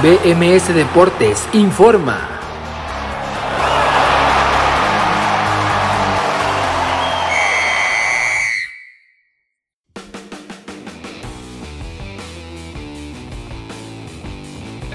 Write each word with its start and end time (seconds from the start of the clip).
BMS 0.00 0.72
Deportes 0.72 1.48
informa. 1.52 2.37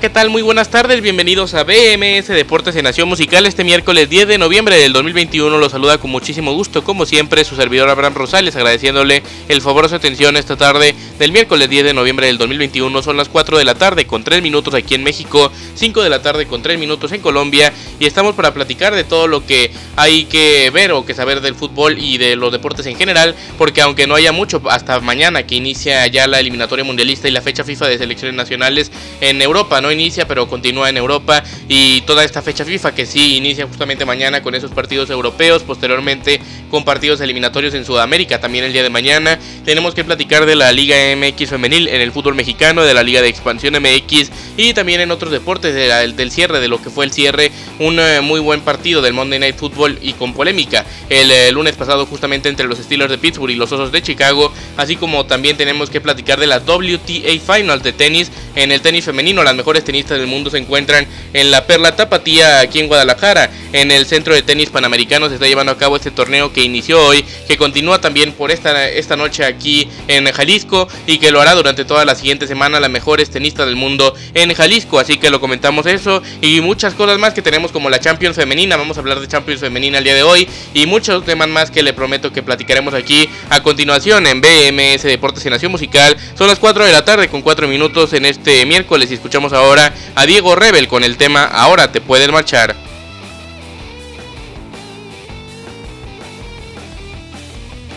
¿Qué 0.03 0.09
tal? 0.09 0.29
Muy 0.29 0.41
buenas 0.41 0.69
tardes, 0.69 0.99
bienvenidos 0.99 1.53
a 1.53 1.63
BMS 1.63 2.27
Deportes 2.27 2.75
en 2.75 2.83
Nación 2.83 3.07
Musical. 3.07 3.45
Este 3.45 3.63
miércoles 3.63 4.09
10 4.09 4.27
de 4.27 4.37
noviembre 4.37 4.77
del 4.77 4.91
2021 4.91 5.57
los 5.57 5.71
saluda 5.71 5.97
con 5.97 6.11
muchísimo 6.11 6.51
gusto, 6.51 6.83
como 6.83 7.05
siempre, 7.05 7.45
su 7.45 7.55
servidor 7.55 7.87
Abraham 7.87 8.15
Rosales, 8.15 8.57
agradeciéndole 8.57 9.23
el 9.47 9.61
favor 9.61 9.85
de 9.85 9.89
su 9.91 9.95
atención 9.95 10.35
esta 10.35 10.57
tarde 10.57 10.93
del 11.19 11.31
miércoles 11.31 11.69
10 11.69 11.85
de 11.85 11.93
noviembre 11.93 12.27
del 12.27 12.37
2021. 12.37 13.01
Son 13.01 13.15
las 13.15 13.29
4 13.29 13.57
de 13.57 13.63
la 13.63 13.75
tarde 13.75 14.05
con 14.05 14.25
3 14.25 14.41
minutos 14.41 14.73
aquí 14.73 14.93
en 14.93 15.05
México, 15.05 15.49
5 15.75 16.03
de 16.03 16.09
la 16.09 16.21
tarde 16.21 16.47
con 16.47 16.61
3 16.61 16.77
minutos 16.77 17.13
en 17.13 17.21
Colombia 17.21 17.71
y 17.97 18.05
estamos 18.05 18.35
para 18.35 18.53
platicar 18.53 18.93
de 18.93 19.05
todo 19.05 19.27
lo 19.27 19.45
que 19.45 19.71
hay 19.95 20.25
que 20.25 20.69
ver 20.73 20.91
o 20.91 21.05
que 21.05 21.13
saber 21.13 21.39
del 21.39 21.55
fútbol 21.55 21.97
y 21.97 22.17
de 22.17 22.35
los 22.35 22.51
deportes 22.51 22.85
en 22.87 22.97
general, 22.97 23.35
porque 23.57 23.81
aunque 23.81 24.05
no 24.05 24.15
haya 24.15 24.33
mucho 24.33 24.61
hasta 24.69 24.99
mañana 24.99 25.43
que 25.43 25.55
inicia 25.55 26.05
ya 26.07 26.27
la 26.27 26.41
eliminatoria 26.41 26.83
mundialista 26.83 27.29
y 27.29 27.31
la 27.31 27.41
fecha 27.41 27.63
FIFA 27.63 27.87
de 27.87 27.97
selecciones 27.97 28.35
nacionales 28.35 28.91
en 29.21 29.41
Europa, 29.41 29.79
¿no? 29.79 29.92
Inicia, 29.93 30.27
pero 30.27 30.47
continúa 30.47 30.89
en 30.89 30.97
Europa. 30.97 31.43
Y 31.67 32.01
toda 32.01 32.23
esta 32.23 32.41
fecha 32.41 32.65
FIFA 32.65 32.93
que 32.93 33.05
sí 33.05 33.37
inicia 33.37 33.65
justamente 33.67 34.05
mañana 34.05 34.43
con 34.43 34.55
esos 34.55 34.71
partidos 34.71 35.09
europeos, 35.09 35.63
posteriormente 35.63 36.39
con 36.69 36.83
partidos 36.83 37.21
eliminatorios 37.21 37.73
en 37.73 37.85
Sudamérica 37.85 38.39
también 38.39 38.65
el 38.65 38.73
día 38.73 38.83
de 38.83 38.89
mañana. 38.89 39.39
Tenemos 39.65 39.93
que 39.93 40.03
platicar 40.03 40.45
de 40.45 40.55
la 40.55 40.71
Liga 40.71 40.95
MX 41.15 41.49
femenil 41.49 41.87
en 41.87 42.01
el 42.01 42.11
fútbol 42.11 42.35
mexicano, 42.35 42.83
de 42.83 42.93
la 42.93 43.03
Liga 43.03 43.21
de 43.21 43.29
Expansión 43.29 43.75
MX 43.75 44.31
y 44.57 44.73
también 44.73 45.01
en 45.01 45.11
otros 45.11 45.31
deportes 45.31 45.73
del 45.73 46.31
cierre, 46.31 46.59
de 46.59 46.67
lo 46.67 46.81
que 46.81 46.89
fue 46.89 47.05
el 47.05 47.11
cierre, 47.11 47.51
un 47.79 47.99
eh, 47.99 48.21
muy 48.21 48.39
buen 48.39 48.61
partido 48.61 49.01
del 49.01 49.13
Monday 49.13 49.39
Night 49.39 49.55
Football 49.55 49.99
y 50.01 50.13
con 50.13 50.33
polémica. 50.33 50.85
El 51.09 51.31
eh, 51.31 51.51
lunes 51.51 51.75
pasado 51.75 52.05
justamente 52.05 52.49
entre 52.49 52.67
los 52.67 52.77
Steelers 52.79 53.11
de 53.11 53.17
Pittsburgh 53.17 53.51
y 53.51 53.55
los 53.55 53.71
Osos 53.71 53.91
de 53.91 54.01
Chicago, 54.01 54.51
así 54.77 54.95
como 54.95 55.25
también 55.25 55.57
tenemos 55.57 55.89
que 55.89 56.01
platicar 56.01 56.39
de 56.39 56.47
la 56.47 56.59
WTA 56.59 57.55
Finals 57.55 57.83
de 57.83 57.93
tenis 57.93 58.31
en 58.55 58.71
el 58.71 58.81
tenis 58.81 59.05
femenino, 59.05 59.43
las 59.43 59.55
mejores 59.55 59.83
tenistas 59.83 60.19
del 60.19 60.27
mundo 60.27 60.51
se 60.51 60.59
encuentran 60.59 61.07
en 61.33 61.49
la 61.49 61.65
Perla 61.65 61.95
Tapatía 61.95 62.59
aquí 62.59 62.79
en 62.79 62.87
Guadalajara. 62.87 63.49
En 63.71 63.89
el 63.89 64.05
Centro 64.05 64.35
de 64.35 64.43
Tenis 64.43 64.69
Panamericano 64.69 65.27
se 65.27 65.35
está 65.35 65.47
llevando 65.47 65.71
a 65.71 65.77
cabo 65.77 65.95
este 65.95 66.11
torneo 66.11 66.53
que 66.53 66.61
inició 66.61 67.03
hoy, 67.03 67.25
que 67.47 67.57
continúa 67.57 67.99
también 67.99 68.31
por 68.33 68.51
esta, 68.51 68.87
esta 68.87 69.17
noche 69.17 69.43
aquí 69.43 69.87
en 70.07 70.31
Jalisco 70.31 70.87
y 71.07 71.17
que 71.17 71.31
lo 71.31 71.41
hará 71.41 71.55
durante 71.55 71.83
toda 71.83 72.05
la 72.05 72.13
siguiente 72.13 72.45
semana 72.45 72.79
las 72.79 72.91
mejores 72.91 73.31
tenistas 73.31 73.65
del 73.65 73.75
mundo 73.75 74.13
en 74.35 74.53
Jalisco. 74.53 74.99
Así 74.99 75.17
que 75.17 75.31
lo 75.31 75.39
comentamos 75.39 75.87
eso 75.87 76.21
y 76.41 76.61
muchas 76.61 76.93
cosas 76.93 77.17
más 77.17 77.33
que 77.33 77.41
tenemos 77.41 77.71
como 77.71 77.89
la 77.89 77.99
Champions 77.99 78.35
Femenina. 78.35 78.77
Vamos 78.77 78.97
a 78.97 78.99
hablar 78.99 79.19
de 79.19 79.27
Champions 79.27 79.61
Femenina 79.61 79.97
el 79.97 80.03
día 80.03 80.13
de 80.13 80.23
hoy 80.23 80.47
y 80.75 80.85
muchos 80.85 81.25
temas 81.25 81.49
más 81.49 81.71
que 81.71 81.81
le 81.81 81.93
prometo 81.93 82.31
que 82.31 82.43
platicaremos 82.43 82.93
aquí 82.93 83.27
a 83.49 83.63
continuación 83.63 84.27
en 84.27 84.41
BMS 84.71 85.03
Deportes 85.03 85.45
y 85.45 85.49
Nación 85.49 85.71
Musical. 85.71 86.15
Son 86.37 86.47
las 86.47 86.59
4 86.59 86.85
de 86.85 86.91
la 86.91 87.03
tarde 87.03 87.27
con 87.29 87.41
4 87.41 87.67
minutos 87.67 88.13
en 88.13 88.25
este 88.25 88.65
miércoles 88.65 89.11
y 89.11 89.15
escuchamos 89.15 89.53
ahora 89.53 89.93
a 90.15 90.25
Diego 90.25 90.55
Rebel 90.55 90.87
con 90.87 91.03
el 91.03 91.17
tema 91.17 91.43
Ahora 91.43 91.91
te 91.91 92.01
puedes 92.01 92.31
marchar. 92.31 92.82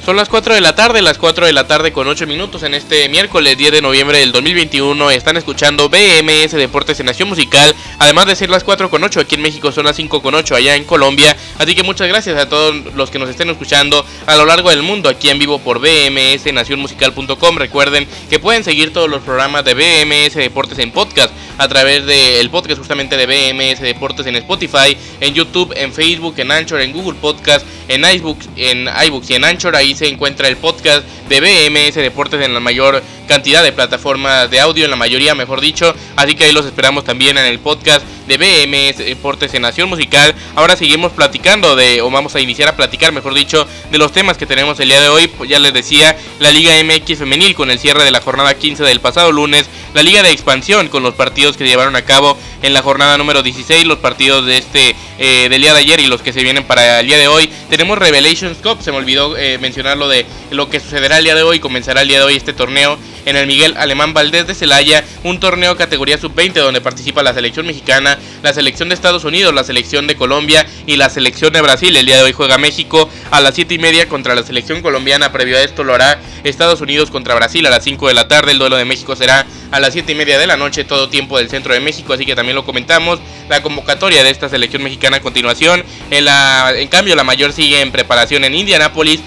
Son 0.06 0.14
las 0.14 0.28
4 0.28 0.54
de 0.54 0.60
la 0.60 0.76
tarde, 0.76 1.02
las 1.02 1.18
4 1.18 1.46
de 1.46 1.52
la 1.52 1.66
tarde 1.66 1.90
con 1.90 2.06
8 2.06 2.28
minutos 2.28 2.62
en 2.62 2.74
este 2.74 3.08
miércoles 3.08 3.58
10 3.58 3.72
de 3.72 3.82
noviembre 3.82 4.20
del 4.20 4.30
2021. 4.30 5.10
Están 5.10 5.36
escuchando 5.36 5.88
BMS 5.88 6.52
Deportes 6.52 7.00
en 7.00 7.06
Nación 7.06 7.28
Musical. 7.28 7.74
Además 7.98 8.26
de 8.26 8.36
ser 8.36 8.48
las 8.48 8.62
4 8.62 8.88
con 8.88 9.02
8, 9.02 9.18
aquí 9.18 9.34
en 9.34 9.42
México 9.42 9.72
son 9.72 9.84
las 9.84 9.96
5 9.96 10.22
con 10.22 10.36
8 10.36 10.54
allá 10.54 10.76
en 10.76 10.84
Colombia. 10.84 11.36
Así 11.58 11.74
que 11.74 11.82
muchas 11.82 12.06
gracias 12.06 12.38
a 12.38 12.48
todos 12.48 12.94
los 12.94 13.10
que 13.10 13.18
nos 13.18 13.28
estén 13.28 13.50
escuchando 13.50 14.06
a 14.26 14.36
lo 14.36 14.46
largo 14.46 14.70
del 14.70 14.82
mundo 14.82 15.08
aquí 15.08 15.28
en 15.28 15.40
vivo 15.40 15.58
por 15.58 15.80
BMS 15.80 16.52
Nacionmusical.com. 16.52 17.56
Recuerden 17.56 18.06
que 18.30 18.38
pueden 18.38 18.62
seguir 18.62 18.92
todos 18.92 19.10
los 19.10 19.22
programas 19.22 19.64
de 19.64 19.74
BMS 19.74 20.34
Deportes 20.34 20.78
en 20.78 20.92
podcast 20.92 21.34
a 21.58 21.66
través 21.66 22.06
del 22.06 22.48
podcast 22.50 22.78
justamente 22.78 23.16
de 23.16 23.26
BMS 23.26 23.80
Deportes 23.80 24.26
en 24.26 24.36
Spotify, 24.36 24.96
en 25.20 25.34
YouTube, 25.34 25.72
en 25.76 25.92
Facebook, 25.92 26.34
en 26.38 26.52
Anchor, 26.52 26.80
en 26.80 26.92
Google 26.92 27.18
Podcast, 27.20 27.66
en 27.88 28.04
iBooks, 28.04 28.48
en 28.56 28.88
iBooks 29.06 29.30
y 29.30 29.34
en 29.34 29.44
Anchor. 29.44 29.74
Ahí 29.74 29.95
se 29.96 30.08
encuentra 30.08 30.48
el 30.48 30.56
podcast 30.56 31.06
de 31.28 31.40
BMS 31.40 31.94
Deportes 31.94 32.44
en 32.44 32.54
la 32.54 32.60
mayor 32.60 33.02
cantidad 33.26 33.62
de 33.62 33.72
plataformas 33.72 34.50
de 34.50 34.60
audio, 34.60 34.84
en 34.84 34.90
la 34.90 34.96
mayoría 34.96 35.34
mejor 35.34 35.60
dicho. 35.60 35.94
Así 36.16 36.34
que 36.34 36.44
ahí 36.44 36.52
los 36.52 36.66
esperamos 36.66 37.04
también 37.04 37.38
en 37.38 37.46
el 37.46 37.58
podcast 37.58 38.06
de 38.26 38.36
BMS 38.36 38.98
Deportes 38.98 39.54
en 39.54 39.62
Nación 39.62 39.88
Musical. 39.88 40.34
Ahora 40.54 40.76
seguimos 40.76 41.12
platicando 41.12 41.76
de, 41.76 42.00
o 42.02 42.10
vamos 42.10 42.34
a 42.34 42.40
iniciar 42.40 42.68
a 42.68 42.76
platicar 42.76 43.12
mejor 43.12 43.34
dicho, 43.34 43.66
de 43.90 43.98
los 43.98 44.12
temas 44.12 44.36
que 44.36 44.46
tenemos 44.46 44.78
el 44.80 44.88
día 44.88 45.00
de 45.00 45.08
hoy. 45.08 45.28
Pues 45.28 45.50
ya 45.50 45.58
les 45.58 45.72
decía, 45.72 46.16
la 46.38 46.50
Liga 46.50 46.72
MX 46.82 47.18
femenil 47.18 47.54
con 47.54 47.70
el 47.70 47.78
cierre 47.78 48.04
de 48.04 48.10
la 48.10 48.20
jornada 48.20 48.54
15 48.54 48.84
del 48.84 49.00
pasado 49.00 49.32
lunes, 49.32 49.66
la 49.94 50.02
Liga 50.02 50.22
de 50.22 50.30
Expansión 50.30 50.88
con 50.88 51.02
los 51.02 51.14
partidos 51.14 51.56
que 51.56 51.66
llevaron 51.66 51.96
a 51.96 52.02
cabo 52.02 52.36
en 52.62 52.74
la 52.74 52.82
jornada 52.82 53.18
número 53.18 53.42
16, 53.42 53.84
los 53.86 53.98
partidos 53.98 54.46
de 54.46 54.58
este 54.58 54.94
eh, 55.18 55.48
del 55.48 55.62
día 55.62 55.72
de 55.72 55.80
ayer 55.80 56.00
y 56.00 56.06
los 56.06 56.22
que 56.22 56.32
se 56.32 56.42
vienen 56.42 56.64
para 56.64 57.00
el 57.00 57.06
día 57.06 57.18
de 57.18 57.28
hoy. 57.28 57.50
Tenemos 57.70 57.98
Revelations 57.98 58.58
Cup, 58.58 58.82
se 58.82 58.92
me 58.92 58.98
olvidó 58.98 59.36
eh, 59.36 59.58
mencionar 59.58 59.96
lo 59.96 60.08
de 60.08 60.26
lo 60.50 60.68
que 60.68 60.80
sucederá 60.80 61.18
el 61.18 61.24
día 61.24 61.34
de 61.34 61.42
hoy, 61.42 61.60
comenzará 61.60 62.02
el 62.02 62.08
día 62.08 62.18
de 62.18 62.24
hoy 62.24 62.36
este 62.36 62.52
torneo 62.52 62.98
en 63.26 63.36
el 63.36 63.46
Miguel 63.46 63.74
Alemán 63.76 64.14
Valdés 64.14 64.46
de 64.46 64.54
Celaya, 64.54 65.04
un 65.24 65.40
torneo 65.40 65.76
categoría 65.76 66.16
sub-20 66.16 66.54
donde 66.54 66.80
participa 66.80 67.22
la 67.22 67.34
selección 67.34 67.66
mexicana, 67.66 68.18
la 68.42 68.52
selección 68.52 68.88
de 68.88 68.94
Estados 68.94 69.24
Unidos, 69.24 69.52
la 69.52 69.64
selección 69.64 70.06
de 70.06 70.14
Colombia 70.14 70.64
y 70.86 70.96
la 70.96 71.10
selección 71.10 71.52
de 71.52 71.60
Brasil. 71.60 71.96
El 71.96 72.06
día 72.06 72.18
de 72.18 72.22
hoy 72.22 72.32
juega 72.32 72.56
México 72.56 73.10
a 73.30 73.40
las 73.40 73.56
7 73.56 73.74
y 73.74 73.78
media 73.78 74.08
contra 74.08 74.34
la 74.34 74.44
selección 74.44 74.80
colombiana. 74.80 75.32
Previo 75.32 75.56
a 75.56 75.62
esto 75.62 75.82
lo 75.82 75.94
hará 75.94 76.20
Estados 76.44 76.80
Unidos 76.80 77.10
contra 77.10 77.34
Brasil 77.34 77.66
a 77.66 77.70
las 77.70 77.82
5 77.82 78.08
de 78.08 78.14
la 78.14 78.28
tarde. 78.28 78.52
El 78.52 78.58
duelo 78.58 78.76
de 78.76 78.84
México 78.84 79.16
será 79.16 79.44
a 79.70 79.80
las 79.80 79.92
7 79.92 80.12
y 80.12 80.14
media 80.14 80.38
de 80.38 80.46
la 80.46 80.56
noche, 80.56 80.84
todo 80.84 81.08
tiempo 81.08 81.38
del 81.38 81.48
centro 81.48 81.74
de 81.74 81.80
México, 81.80 82.12
así 82.12 82.24
que 82.24 82.34
también 82.34 82.56
lo 82.56 82.64
comentamos. 82.64 83.20
La 83.48 83.62
convocatoria 83.62 84.22
de 84.24 84.30
esta 84.30 84.48
selección 84.48 84.82
mexicana 84.82 85.18
a 85.18 85.20
continuación. 85.20 85.84
En, 86.10 86.24
la, 86.24 86.72
en 86.76 86.88
cambio, 86.88 87.14
la 87.16 87.24
mayor 87.24 87.52
sigue 87.52 87.80
en 87.80 87.92
preparación 87.92 88.44
en 88.44 88.54
Indianápolis 88.54 89.20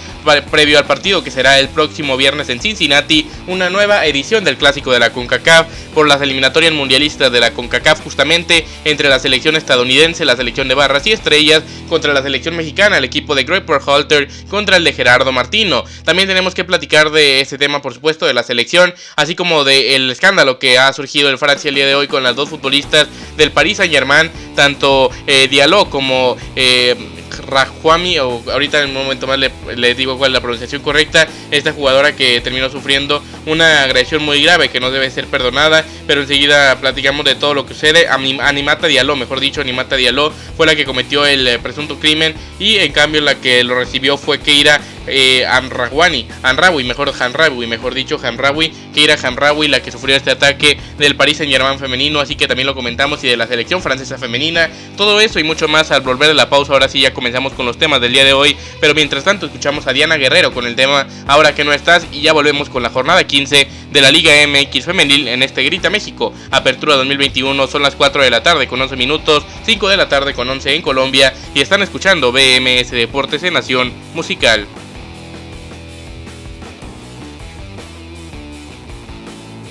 previo 0.52 0.78
al 0.78 0.86
partido 0.86 1.24
que 1.24 1.32
será 1.32 1.60
el 1.60 1.70
próximo 1.70 2.18
viernes 2.18 2.50
en 2.50 2.62
Cincinnati, 2.62 3.28
una 3.48 3.70
nueva 3.70 4.06
edición 4.06 4.44
del 4.44 4.58
clásico 4.58 4.92
de 4.92 5.00
la 5.00 5.12
CONCACAF 5.12 5.68
por 5.94 6.08
las 6.08 6.22
eliminatorias 6.22 6.74
mundialistas 6.74 7.32
de 7.32 7.40
la 7.40 7.52
CONCACAF 7.52 8.02
justamente 8.04 8.66
entre 8.86 9.10
la 9.10 9.20
selección 9.20 9.56
estadounidense, 9.56 10.26
la 10.26 10.36
selección 10.36 10.68
de 10.68 10.76
barras 10.76 11.06
y 11.08 11.12
estrellas 11.12 11.64
contra 11.88 12.14
la 12.14 12.22
selección 12.22 12.56
mexicana, 12.56 12.98
el 12.98 13.04
equipo 13.04 13.36
de 13.36 13.44
Greg 13.44 13.64
Halter 13.86 14.28
contra 14.50 14.78
el 14.78 14.84
de 14.84 14.94
Gerardo 14.94 15.32
Martino. 15.32 15.84
También 16.04 16.28
tenemos 16.28 16.54
que 16.54 16.64
platicar 16.64 17.12
de 17.12 17.42
este 17.42 17.58
tema, 17.58 17.82
por 17.82 17.94
supuesto, 17.94 18.26
de 18.26 18.34
la 18.34 18.44
selección, 18.44 18.94
así 19.16 19.36
como 19.36 19.64
del 19.64 20.10
escándalo 20.12 20.60
que 20.60 20.78
ha 20.78 20.92
surgido 20.94 21.30
en 21.30 21.38
Francia 21.38 21.70
el 21.70 21.76
día 21.76 21.86
de 21.86 21.96
hoy 21.96 22.08
con 22.08 22.24
las 22.24 22.36
dos 22.36 22.50
futbolistas 22.50 23.08
del 23.38 23.52
Paris 23.52 23.78
Saint 23.78 23.94
Germain, 23.94 24.32
tanto 24.56 25.10
eh, 25.28 25.48
Diallo 25.50 25.90
como 25.90 26.38
eh, 26.56 26.96
Rajuami, 27.38 28.20
o 28.20 28.44
ahorita 28.52 28.84
en 28.84 28.90
un 28.90 29.04
momento 29.04 29.28
más 29.28 29.40
le, 29.40 29.96
digo 29.96 30.18
cuál 30.18 30.32
es 30.32 30.34
la 30.34 30.42
pronunciación 30.42 30.82
correcta, 30.82 31.28
esta 31.52 31.74
jugadora 31.74 32.16
que 32.16 32.42
terminó 32.42 32.70
sufriendo 32.70 33.24
una 33.46 33.84
agresión 33.84 34.24
muy 34.24 34.42
grave 34.44 34.70
que 34.70 34.80
no 34.80 34.92
debe 34.92 35.10
ser 35.12 35.28
perdonada, 35.28 35.86
pero 36.08 36.22
enseguida 36.22 36.80
platicamos 36.80 37.26
de 37.26 37.36
todo 37.36 37.54
lo 37.54 37.66
que 37.66 37.74
sucede. 37.74 38.08
Animata 38.08 38.88
Diallo, 38.88 39.16
mejor 39.16 39.40
dicho, 39.40 39.62
Animata 39.62 39.96
Diallo 39.96 40.32
fue 40.58 40.66
la 40.66 40.76
que 40.76 40.86
cometió 40.86 41.26
el 41.26 41.48
eh, 41.48 41.60
presunto 41.60 42.00
crimen 42.00 42.36
y 42.60 42.78
en 42.78 42.92
cambio 42.92 43.22
la 43.22 43.36
que 43.36 43.64
lo 43.64 43.76
recibió 43.76 44.18
fue 44.18 44.40
Keira 44.40 44.82
eh, 45.08 45.46
Anrawani, 45.46 46.28
Anrawi, 46.44 46.84
mejor 46.84 47.14
Hanrawi, 47.18 47.68
mejor 47.68 47.94
dicho 47.94 48.20
Hanrawi, 48.22 48.72
Keira 48.94 49.16
Hanrawi, 49.22 49.68
la 49.68 49.82
que 49.82 49.92
sufrió 49.92 50.16
este 50.16 50.32
ataque 50.32 50.78
del 50.98 51.16
Paris 51.16 51.38
Saint 51.38 51.52
Germain 51.52 51.80
femenino, 51.80 52.20
así 52.20 52.36
que 52.36 52.48
también 52.48 52.68
lo 52.68 52.76
comentamos 52.76 53.24
y 53.24 53.28
de 53.28 53.38
la 53.38 53.48
selección 53.48 53.82
francesa 53.82 54.18
femenina, 54.18 54.70
todo 54.98 55.20
eso 55.20 55.40
y 55.40 55.44
mucho 55.44 55.68
más 55.68 55.92
al 55.92 56.02
volver 56.02 56.28
de 56.28 56.34
la 56.34 56.50
pausa, 56.50 56.74
ahora 56.74 56.90
sí 56.90 57.02
ya 57.02 57.14
comenzamos 57.14 57.54
con 57.54 57.66
los 57.66 57.78
temas 57.78 58.02
del 58.02 58.14
día 58.14 58.24
de 58.24 58.34
hoy, 58.34 58.56
pero 58.80 58.94
mientras 58.94 59.24
tanto 59.24 59.46
escuchamos 59.46 59.88
a 59.88 59.94
Diana 59.94 60.18
Guerrero 60.18 60.54
con 60.54 60.66
el 60.66 60.76
tema 60.76 61.08
Ahora 61.28 61.54
que 61.54 61.64
no 61.64 61.74
estás 61.74 62.08
y 62.12 62.22
ya 62.22 62.34
volvemos 62.34 62.70
con 62.70 62.84
la 62.84 62.90
jornada 62.90 63.24
15 63.24 63.68
de 63.92 64.02
la 64.02 64.12
Liga 64.12 64.32
MX 64.48 64.86
femenil 64.86 65.28
en 65.28 65.44
este 65.44 65.64
Grita 65.64 65.90
México, 65.90 66.34
Apertura 66.52 66.96
2021, 66.96 67.68
son 67.68 67.84
las 67.84 67.96
4 67.96 68.24
de 68.24 68.30
la 68.30 68.44
tarde 68.44 68.68
con 68.68 68.82
11 68.82 68.96
minutos, 68.96 69.46
5 69.66 69.90
de 69.90 69.98
la 69.98 70.10
tarde 70.10 70.34
con 70.34 70.50
11 70.50 70.76
en 70.76 70.82
Colombia 70.82 71.34
y 71.54 71.62
están 71.62 71.82
escuchando 71.82 72.32
BMS 72.32 72.92
Deportes 72.92 73.44
en 73.44 73.54
Nación 73.54 73.92
Musical. 74.14 74.68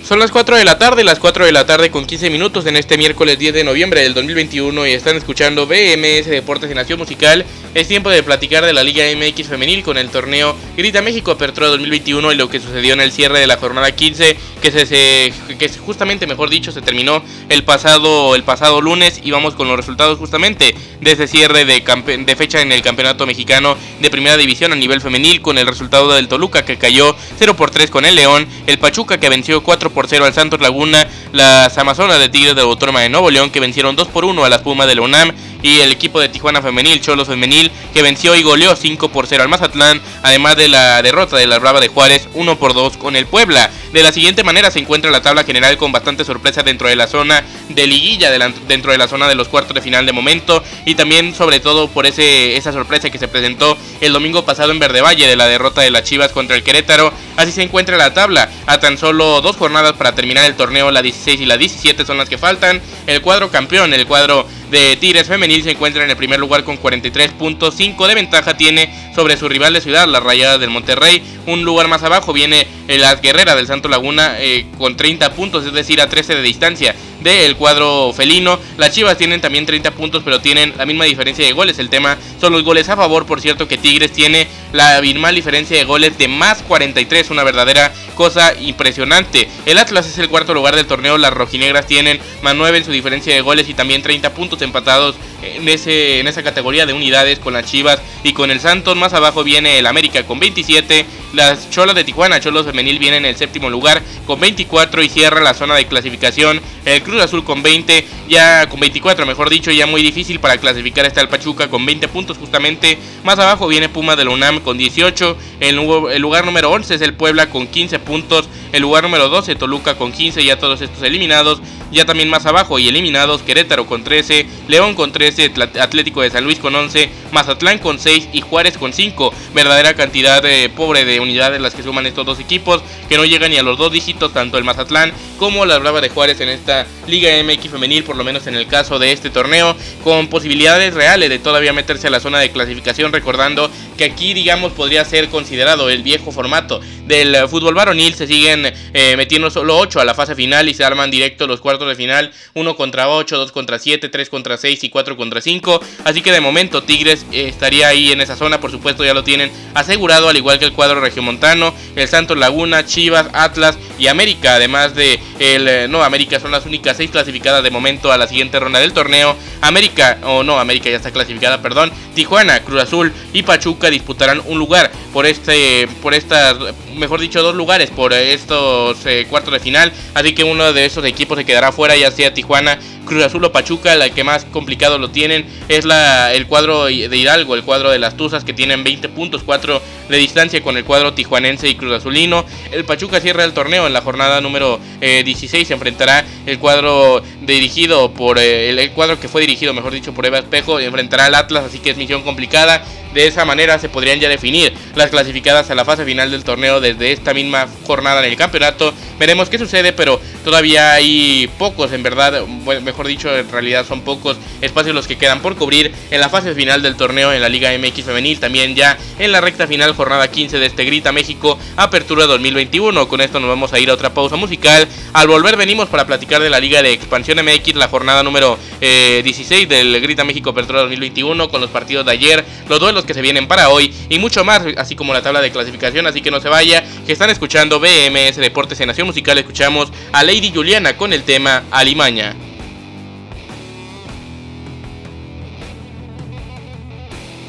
Son 0.09 0.19
las 0.19 0.31
4 0.31 0.57
de 0.57 0.65
la 0.65 0.79
tarde, 0.79 1.05
las 1.05 1.19
4 1.19 1.45
de 1.45 1.53
la 1.53 1.67
tarde 1.67 1.91
con 1.91 2.07
15 2.07 2.31
minutos 2.31 2.65
en 2.65 2.79
este 2.79 2.97
miércoles 2.97 3.39
10 3.39 3.53
de 3.53 3.63
noviembre 3.63 4.01
del 4.01 4.15
2021 4.15 4.87
y 4.87 4.93
están 4.93 5.19
escuchando 5.19 5.67
BMS 5.67 6.25
Deportes 6.29 6.71
en 6.71 6.77
Nación 6.77 6.99
Musical. 6.99 7.45
Es 7.75 7.89
tiempo 7.89 8.09
de 8.09 8.23
platicar 8.23 8.65
de 8.65 8.73
la 8.73 8.83
Liga 8.83 9.05
MX 9.15 9.49
femenil 9.49 9.83
con 9.83 9.99
el 9.99 10.09
torneo 10.09 10.57
Grita 10.79 11.03
México 11.03 11.33
Apertura 11.33 11.67
2021 11.67 12.33
y 12.33 12.37
lo 12.37 12.49
que 12.49 12.59
sucedió 12.59 12.95
en 12.95 13.03
el 13.03 13.13
cierre 13.13 13.39
de 13.39 13.47
la 13.47 13.59
jornada 13.59 13.93
15 13.93 14.35
que 14.63 14.71
se, 14.71 15.33
que 15.59 15.69
justamente 15.85 16.27
mejor 16.27 16.49
dicho 16.49 16.73
se 16.73 16.81
terminó 16.81 17.23
el 17.51 17.63
pasado 17.65 18.35
el 18.35 18.45
pasado 18.45 18.81
lunes 18.81 19.21
y 19.23 19.31
vamos 19.31 19.55
con 19.55 19.69
los 19.69 19.77
resultados 19.77 20.19
justamente 20.19 20.75
de 21.03 21.13
ese 21.13 21.29
cierre 21.29 21.67
de, 21.67 21.83
de 22.25 22.37
fecha 22.37 22.63
en 22.63 22.73
el 22.73 22.81
Campeonato 22.81 23.27
Mexicano 23.27 23.77
de 24.01 24.09
Primera 24.09 24.39
División 24.39 24.73
a 24.73 24.77
nivel 24.77 25.03
femenil 25.03 25.43
con 25.43 25.59
el 25.59 25.67
resultado 25.67 26.15
del 26.15 26.29
Toluca 26.29 26.65
que 26.65 26.79
cayó 26.79 27.15
0 27.39 27.57
por 27.57 27.71
3 27.71 27.91
con 27.91 28.07
el 28.07 28.15
León, 28.15 28.49
el 28.67 28.79
Pachuca 28.79 29.21
que 29.21 29.29
venció 29.29 29.63
4 29.63 29.91
por 29.91 29.98
0 30.07 30.27
al 30.27 30.35
Santos 30.35 30.61
Laguna, 30.61 31.09
las 31.33 31.77
Amazonas 31.79 32.19
de 32.19 32.29
Tigres 32.29 32.55
de 32.55 32.63
Autónoma 32.63 33.01
de 33.01 33.09
Nuevo 33.09 33.31
León 33.31 33.51
que 33.51 33.59
vencieron 33.59 33.97
2 33.97 34.09
por 34.09 34.25
1 34.25 34.45
a 34.45 34.49
las 34.49 34.63
Pumas 34.63 34.87
de 34.87 34.95
la 34.95 35.03
UNAM 35.03 35.33
y 35.63 35.81
el 35.81 35.93
equipo 35.93 36.21
de 36.21 36.29
Tijuana 36.29 36.63
Femenil, 36.63 37.01
Cholos 37.01 37.29
Femenil, 37.29 37.71
que 37.93 38.03
venció 38.03 38.35
y 38.35 38.43
goleó 38.43 38.77
5 38.77 39.09
por 39.11 39.27
0 39.27 39.43
al 39.43 39.49
Mazatlán, 39.49 40.01
además 40.23 40.57
de 40.57 40.69
la 40.69 41.03
derrota 41.03 41.37
de 41.37 41.47
la 41.47 41.59
Brava 41.59 41.81
de 41.81 41.89
Juárez 41.89 42.29
1 42.35 42.59
por 42.59 42.75
2 42.75 42.97
con 42.97 43.17
el 43.17 43.27
Puebla. 43.27 43.71
De 43.93 44.03
la 44.03 44.13
siguiente 44.13 44.45
manera 44.45 44.71
se 44.71 44.79
encuentra 44.79 45.11
la 45.11 45.23
tabla 45.23 45.45
general 45.45 45.77
con 45.77 45.93
bastante 45.93 46.25
sorpresa 46.25 46.63
dentro 46.63 46.89
de 46.89 46.97
la 46.97 47.07
zona 47.07 47.43
de 47.69 47.87
liguilla, 47.87 48.31
dentro 48.31 48.93
de 48.93 48.99
la 48.99 49.09
zona 49.09 49.29
de 49.29 49.35
los 49.35 49.49
cuartos 49.49 49.75
de 49.75 49.83
final 49.83 50.07
de 50.07 50.13
momento 50.13 50.63
y 50.85 50.95
también 50.95 51.35
sobre 51.35 51.61
todo 51.61 51.89
por 51.89 52.07
ese, 52.07 52.57
esa 52.57 52.73
sorpresa 52.73 53.11
que 53.11 53.19
se 53.19 53.29
presentó 53.29 53.77
el 54.01 54.13
domingo 54.13 54.45
pasado 54.45 54.73
en 54.73 54.79
Verde 54.79 55.01
Valle 55.01 55.27
de 55.27 55.37
la 55.37 55.47
derrota 55.47 55.81
de 55.81 55.91
las 55.91 56.05
Chivas 56.05 56.33
contra 56.33 56.57
el 56.57 56.63
Querétaro. 56.63 57.13
Así 57.37 57.53
se 57.53 57.63
encuentra 57.63 57.97
la 57.97 58.15
tabla, 58.15 58.51
a 58.67 58.79
tan 58.81 58.99
solo 58.99 59.41
dos 59.41 59.57
jornadas 59.57 59.95
para 59.95 60.15
terminar 60.15 60.45
el 60.45 60.55
torneo, 60.55 60.91
la 60.91 61.03
16 61.03 61.41
y 61.41 61.47
la 61.47 61.57
17 61.57 62.05
son 62.05 62.19
las 62.19 62.29
que 62.29 62.39
faltan. 62.39 62.81
El 63.07 63.23
cuadro 63.23 63.51
campeón, 63.51 63.95
el 63.95 64.07
cuadro 64.07 64.47
de 64.71 64.97
Tigres 64.97 65.27
Femenil 65.27 65.63
se 65.63 65.71
encuentra 65.71 66.05
en 66.05 66.11
el 66.11 66.17
primer 66.17 66.39
lugar 66.39 66.65
con 66.65 66.79
43.5 66.79 68.07
de 68.07 68.15
ventaja 68.15 68.57
tiene 68.57 68.91
sobre 69.15 69.37
su 69.37 69.49
rival 69.49 69.73
de 69.73 69.81
ciudad, 69.81 70.07
la 70.07 70.21
Rayada 70.21 70.59
del 70.59 70.71
Monterrey. 70.71 71.23
Un 71.47 71.65
lugar 71.65 71.89
más 71.89 72.03
abajo 72.03 72.33
viene 72.33 72.67
las 72.87 73.21
Guerreras 73.21 73.57
del 73.57 73.67
Santo 73.67 73.89
Laguna 73.89 74.37
eh, 74.39 74.67
con 74.77 74.97
30 74.97 75.33
puntos, 75.33 75.65
es 75.65 75.73
decir, 75.73 76.01
a 76.01 76.09
13 76.09 76.37
de 76.37 76.43
distancia 76.43 76.95
del 77.21 77.57
cuadro 77.57 78.13
felino. 78.15 78.59
Las 78.77 78.93
Chivas 78.93 79.19
tienen 79.19 79.41
también 79.41 79.67
30 79.67 79.91
puntos, 79.93 80.23
pero 80.25 80.41
tienen 80.41 80.75
la 80.77 80.87
misma 80.87 81.05
diferencia 81.05 81.45
de 81.45 81.53
goles. 81.53 81.79
El 81.79 81.91
tema 81.91 82.17
son 82.41 82.53
los 82.53 82.63
goles 82.63 82.89
a 82.89 82.97
favor, 82.97 83.27
por 83.27 83.41
cierto 83.41 83.69
que 83.69 83.79
Tigres 83.79 84.13
tiene 84.13 84.47
la 84.73 84.97
abismal 84.97 85.35
diferencia 85.35 85.77
de 85.77 85.85
goles 85.85 86.17
de 86.19 86.29
más 86.29 86.63
43, 86.63 87.31
una 87.31 87.45
verdadera 87.45 87.93
cosa 88.15 88.55
impresionante. 88.59 89.49
El 89.67 89.79
Atlas 89.79 90.07
es 90.07 90.19
el 90.19 90.29
cuarto 90.29 90.55
lugar 90.55 90.77
del 90.77 90.87
torneo, 90.87 91.19
las 91.19 91.33
rojinegras 91.33 91.87
tienen 91.87 92.21
más 92.43 92.55
9 92.55 92.79
en 92.79 92.85
su 92.85 92.93
diferencia 92.93 93.35
de 93.35 93.41
goles 93.41 93.69
y 93.69 93.75
también 93.75 94.03
30 94.03 94.35
puntos 94.35 94.63
empatados 94.63 95.17
en, 95.43 95.69
ese, 95.69 96.21
en 96.21 96.27
esa 96.27 96.43
categoría 96.43 96.87
de 96.87 96.93
unidades 96.93 97.39
con 97.39 97.53
las 97.53 97.67
Chivas 97.67 98.01
y 98.25 98.33
con 98.33 98.51
el 98.51 98.61
Santos. 98.61 98.97
Más 98.97 99.15
abajo 99.15 99.45
viene 99.45 99.79
el 99.79 99.87
América 99.87 100.25
con 100.25 100.39
27, 100.39 101.07
las 101.33 101.71
Cholas 101.71 101.95
de 101.95 102.05
Tijuana, 102.05 102.41
Cholos 102.41 102.67
Femenil 102.67 102.99
viene 102.99 103.19
en 103.19 103.25
el 103.25 103.37
séptimo 103.37 103.71
lugar 103.71 104.03
con 104.27 104.41
24 104.41 105.03
y 105.03 105.09
cierra 105.09 105.41
la 105.41 105.55
zona 105.55 105.75
de 105.75 105.87
clasificación 105.87 106.61
el 106.85 107.03
Cruz 107.03 107.23
Azul 107.23 107.45
con 107.45 107.63
20, 107.63 108.07
ya 108.29 108.69
con 108.69 108.81
24 108.81 109.27
mejor 109.27 109.51
dicho, 109.51 109.71
ya 109.71 109.87
muy 109.87 110.03
difícil 110.03 110.41
para 110.41 110.59
clasificar 110.59 111.05
está 111.07 111.21
el 111.21 111.29
Pachuca 111.29 111.69
con 111.69 111.85
20 111.85 112.09
puntos 112.09 112.39
justamente. 112.39 112.99
Más 113.25 113.39
abajo 113.39 113.69
viene 113.69 113.89
Puma 113.89 114.17
de 114.17 114.25
la 114.25 114.31
UNAM 114.31 114.61
con 114.61 114.79
18, 114.79 115.37
el, 115.61 115.79
el 116.13 116.23
lugar 116.23 116.47
número 116.47 116.71
11 116.71 116.95
es 116.95 117.01
el 117.03 117.15
Puebla 117.15 117.51
con 117.51 117.67
15 117.67 117.99
puntos, 117.99 118.49
el 118.73 118.83
lugar 118.83 119.03
número 119.03 119.29
12 119.29 119.55
Toluca 119.57 119.97
con 119.97 120.13
15, 120.13 120.45
ya 120.45 120.59
todos 120.59 120.81
estos 120.81 121.03
eliminados. 121.03 121.61
Ya 121.91 122.05
también 122.05 122.29
más 122.29 122.45
abajo 122.45 122.79
y 122.79 122.87
eliminados 122.87 123.43
Querétaro 123.43 123.87
con 123.87 124.05
13, 124.05 124.47
León 124.69 124.95
con 124.95 125.11
13, 125.11 125.53
Atlético 125.81 126.21
de 126.21 126.31
San 126.31 126.45
Luis 126.45 126.59
con 126.59 126.75
11, 126.75 127.11
Mazatlán 127.33 127.79
con 127.79 127.99
6 127.99 128.29
y 128.33 128.43
Juárez 128.43 128.77
con 128.77 128.93
5. 128.93 129.33
Verdadera 129.55 129.95
cantidad 129.95 130.45
eh, 130.45 130.69
pobre 130.69 131.07
de 131.07 131.18
unidades 131.21 131.61
las 131.61 131.75
que 131.75 131.83
suman 131.83 132.07
estos 132.07 132.27
dos 132.27 132.41
equipos 132.41 132.83
que 133.09 133.17
no 133.17 133.25
llegan 133.25 133.51
ni 133.51 133.57
a 133.57 133.63
los 133.63 133.79
dos 133.79 133.93
dígitos, 133.93 134.33
tanto 134.33 134.59
el 134.59 134.65
Mazatlán 134.65 135.13
como 135.39 135.65
la 135.65 135.79
Brava 135.79 136.01
de 136.01 136.09
Juárez 136.09 136.41
en 136.41 136.49
esta 136.49 136.87
Liga 137.07 137.31
MX 137.43 137.71
femenil, 137.71 138.05
por 138.05 138.17
lo 138.17 138.25
menos 138.25 138.47
en 138.47 138.55
el 138.55 138.67
caso 138.67 138.99
de 138.99 139.13
este 139.13 139.31
torneo, 139.31 139.77
con 140.03 140.29
posibilidades 140.29 140.95
reales 140.95 141.31
de 141.31 141.39
todavía 141.39 141.73
meterse 141.73 142.09
a 142.09 142.11
la 142.11 142.21
zona 142.21 142.39
de 142.39 142.51
clasificación, 142.51 143.13
recordando 143.13 143.71
que 143.97 144.05
aquí 144.05 144.35
digamos 144.35 144.73
podría 144.73 145.05
ser 145.05 145.29
considerado 145.29 145.91
el 145.91 146.03
viejo 146.03 146.33
formato 146.33 146.81
del 147.09 147.49
fútbol 147.49 147.75
varonil, 147.75 148.15
se 148.15 148.27
siguen 148.27 148.73
eh, 148.93 149.17
metiendo 149.17 149.51
solo 149.51 149.79
8 149.79 150.01
a 150.01 150.05
la 150.05 150.15
fase 150.15 150.35
final 150.35 150.69
y 150.69 150.75
se 150.75 150.85
arman 150.85 151.11
directo 151.11 151.47
los 151.47 151.61
cuartos 151.61 151.89
de 151.89 151.97
final, 151.97 152.31
1 152.55 152.77
contra 152.77 153.09
8, 153.09 153.39
2 153.39 153.53
contra 153.53 153.79
7, 153.79 154.09
3 154.09 154.29
contra 154.29 154.57
6 154.57 154.85
y 154.85 154.91
4 154.91 155.17
contra 155.17 155.41
5. 155.41 155.81
Así 156.05 156.21
que 156.21 156.31
de 156.31 156.41
momento 156.41 156.83
Tigres 156.83 157.27
eh, 157.33 157.49
estaría 157.49 157.89
ahí 157.89 158.13
en 158.13 158.21
esa 158.21 158.37
zona, 158.37 158.61
por 158.61 158.71
supuesto 158.71 159.05
ya 159.05 159.15
lo 159.15 159.25
tienen 159.25 159.51
asegurado, 159.75 160.29
al 160.29 160.37
igual 160.37 160.59
que 160.59 160.67
el 160.67 160.73
cuadro 160.73 161.01
regiomontano, 161.01 161.75
el 161.97 162.07
Santos 162.09 162.37
Laguna, 162.37 162.85
Chivas, 162.85 163.29
Atlas 163.33 163.79
y 163.99 164.07
América, 164.07 164.55
además 164.55 164.95
de 164.95 165.19
el 165.39 165.67
eh, 165.67 165.89
no 165.89 166.03
América 166.03 166.39
son 166.39 166.51
las 166.51 166.67
únicas 166.67 166.97
6 166.99 167.11
clasificadas 167.11 167.63
de 167.63 167.71
momento 167.71 168.13
a 168.13 168.19
la 168.19 168.27
siguiente 168.27 168.61
ronda 168.61 168.81
del 168.81 168.93
torneo. 168.93 169.35
América, 169.61 170.19
o 170.25 170.43
no, 170.43 170.61
América 170.61 170.91
ya 170.91 170.97
está 170.97 171.11
clasificada, 171.11 171.63
perdón. 171.63 171.91
Tijuana, 172.15 172.61
Cruz 172.61 172.83
Azul 172.83 173.13
y 173.33 173.43
Pachuca 173.43 173.91
disputarán 173.91 174.43
un 174.47 174.59
lugar 174.59 174.91
por 175.13 175.27
este 175.27 175.89
por 176.03 176.15
estas 176.15 176.57
mejor 176.99 177.21
dicho 177.21 177.43
dos 177.43 177.55
lugares 177.55 177.91
por 177.91 178.13
estos 178.13 179.05
eh, 179.07 179.27
cuartos 179.29 179.53
de 179.53 179.61
final, 179.61 179.93
así 180.15 180.35
que 180.35 180.45
uno 180.45 180.73
de 180.73 180.85
esos 180.85 181.05
equipos 181.05 181.39
se 181.39 181.45
quedará 181.45 181.73
fuera, 181.73 181.97
ya 181.97 182.11
sea 182.11 182.35
Tijuana, 182.35 182.79
Cruz 183.09 183.25
Azul 183.25 183.45
o 183.45 183.53
Pachuca, 183.53 183.95
la 183.97 184.11
que 184.11 184.23
más 184.23 184.45
complicado 184.45 184.99
lo 184.99 185.11
tienen 185.11 185.47
es 185.69 185.85
la, 185.85 186.33
el 186.33 186.47
cuadro 186.47 186.85
de 186.85 187.17
Hidalgo, 187.17 187.55
el 187.55 187.65
cuadro 187.65 187.91
de 187.91 187.99
las 187.99 188.17
Tuzas 188.17 188.45
que 188.45 188.53
tienen 188.53 188.85
20 188.85 189.09
puntos, 189.09 189.43
4 189.45 189.83
de 190.09 190.17
distancia 190.17 190.63
con 190.63 190.77
el 190.77 190.85
cuadro 190.85 191.15
tijuanense 191.15 191.69
y 191.69 191.75
Cruz 191.75 191.93
Azulino. 191.93 192.45
El 192.73 192.85
Pachuca 192.85 193.21
cierra 193.21 193.45
el 193.45 193.53
torneo 193.53 193.87
en 193.87 193.93
la 193.93 194.03
jornada 194.03 194.41
número 194.41 194.81
16, 195.01 195.55
eh, 195.55 195.67
se 195.67 195.75
enfrentará 195.75 196.25
el 196.47 196.59
cuadro 196.59 197.23
dirigido 197.43 198.13
por 198.13 198.39
eh, 198.39 198.71
el, 198.71 198.91
cuadro 198.93 199.19
que 199.19 199.29
fue 199.29 199.41
dirigido, 199.41 199.75
mejor 199.75 199.93
dicho, 199.93 200.13
por 200.13 200.27
Eva 200.27 200.39
Espejo, 200.39 200.79
enfrentará 200.81 201.27
al 201.27 201.35
Atlas, 201.35 201.65
así 201.65 201.79
que 201.79 201.91
es 201.91 201.97
misión 201.97 202.23
complicada. 202.23 202.85
De 203.15 203.27
esa 203.27 203.47
manera 203.47 203.79
se 203.79 203.89
podrían 203.89 204.21
ya 204.21 204.29
definir 204.29 204.73
las 204.95 205.11
clasificadas 205.11 205.71
a 205.71 205.75
la 205.75 205.87
fase 205.87 206.05
final 206.05 206.31
del 206.31 206.45
torneo 206.45 206.81
desde 206.81 207.11
esta 207.13 207.33
misma 207.33 207.67
jornada 207.87 208.25
en 208.25 208.31
el 208.31 208.37
campeonato. 208.37 208.93
Veremos 209.19 209.49
qué 209.49 209.59
sucede, 209.59 209.95
pero 209.95 210.21
todavía 210.45 210.93
hay 210.93 211.49
pocos, 211.59 211.93
en 211.93 212.03
verdad, 212.03 212.45
mejor 212.83 212.98
dicho, 213.07 213.35
en 213.35 213.51
realidad 213.51 213.87
son 213.87 214.03
pocos 214.03 214.37
espacios 214.61 214.95
los 214.95 215.07
que 215.07 215.17
quedan 215.17 215.41
por 215.41 215.57
cubrir 215.57 215.93
en 216.11 216.21
la 216.21 216.29
fase 216.29 216.55
final 216.55 216.83
del 216.83 216.97
torneo 216.97 217.33
en 217.33 217.41
la 217.41 217.49
Liga 217.49 217.71
MX 217.79 218.05
Femenil. 218.05 218.41
También 218.41 218.75
ya 218.75 218.99
en 219.19 219.33
la 219.33 219.41
recta 219.41 219.67
final, 219.67 219.95
jornada 219.95 220.31
15 220.31 220.59
de 220.59 220.67
este 220.67 220.85
Grita 220.85 221.13
México, 221.13 221.59
Apertura 221.77 222.27
2021. 222.27 223.09
Con 223.09 223.21
esto 223.21 223.41
nos 223.41 223.49
vamos 223.49 223.73
a 223.73 223.79
ir 223.79 223.91
a 223.91 223.95
otra 223.95 224.15
pausa 224.15 224.37
musical. 224.37 224.89
Al 225.13 225.29
volver 225.29 225.57
venimos 225.57 225.89
para 225.89 226.07
platicar 226.07 226.43
de 226.43 226.51
la 226.51 226.61
Liga 226.61 226.83
de 226.83 226.93
Expansión 226.93 227.39
MX, 227.45 227.75
la 227.75 227.89
jornada 227.89 228.23
número 228.23 228.59
16 228.81 229.51
eh, 229.51 229.67
del 229.67 230.01
Grita 230.01 230.25
México 230.25 230.51
Apertura 230.51 230.81
2021, 230.83 231.49
con 231.49 231.61
los 231.61 231.71
partidos 231.71 232.07
de 232.07 232.13
ayer, 232.13 232.45
los 232.69 232.81
duelos 232.81 233.05
que 233.05 233.15
se 233.15 233.23
vienen 233.23 233.47
para 233.47 233.71
hoy 233.71 233.93
y 234.09 234.19
mucho 234.19 234.45
más, 234.45 234.63
así 234.77 234.95
como 234.95 235.13
la 235.13 235.23
tabla 235.23 235.41
de 235.41 235.51
clasificación, 235.51 236.07
así 236.07 236.21
que 236.21 236.31
no 236.31 236.41
se 236.41 236.49
vaya, 236.49 236.85
que 237.07 237.13
están 237.13 237.31
escuchando 237.31 237.81
BMS 237.81 238.37
Deportes 238.37 238.81
en 238.81 238.89
Nación 238.89 239.07
Musical, 239.07 239.39
escuchamos 239.39 239.91
a 240.13 240.23
Lady 240.23 240.53
Juliana 240.55 240.97
con 240.97 241.13
el 241.13 241.23
tema 241.23 241.65
Alimaña. 241.71 242.48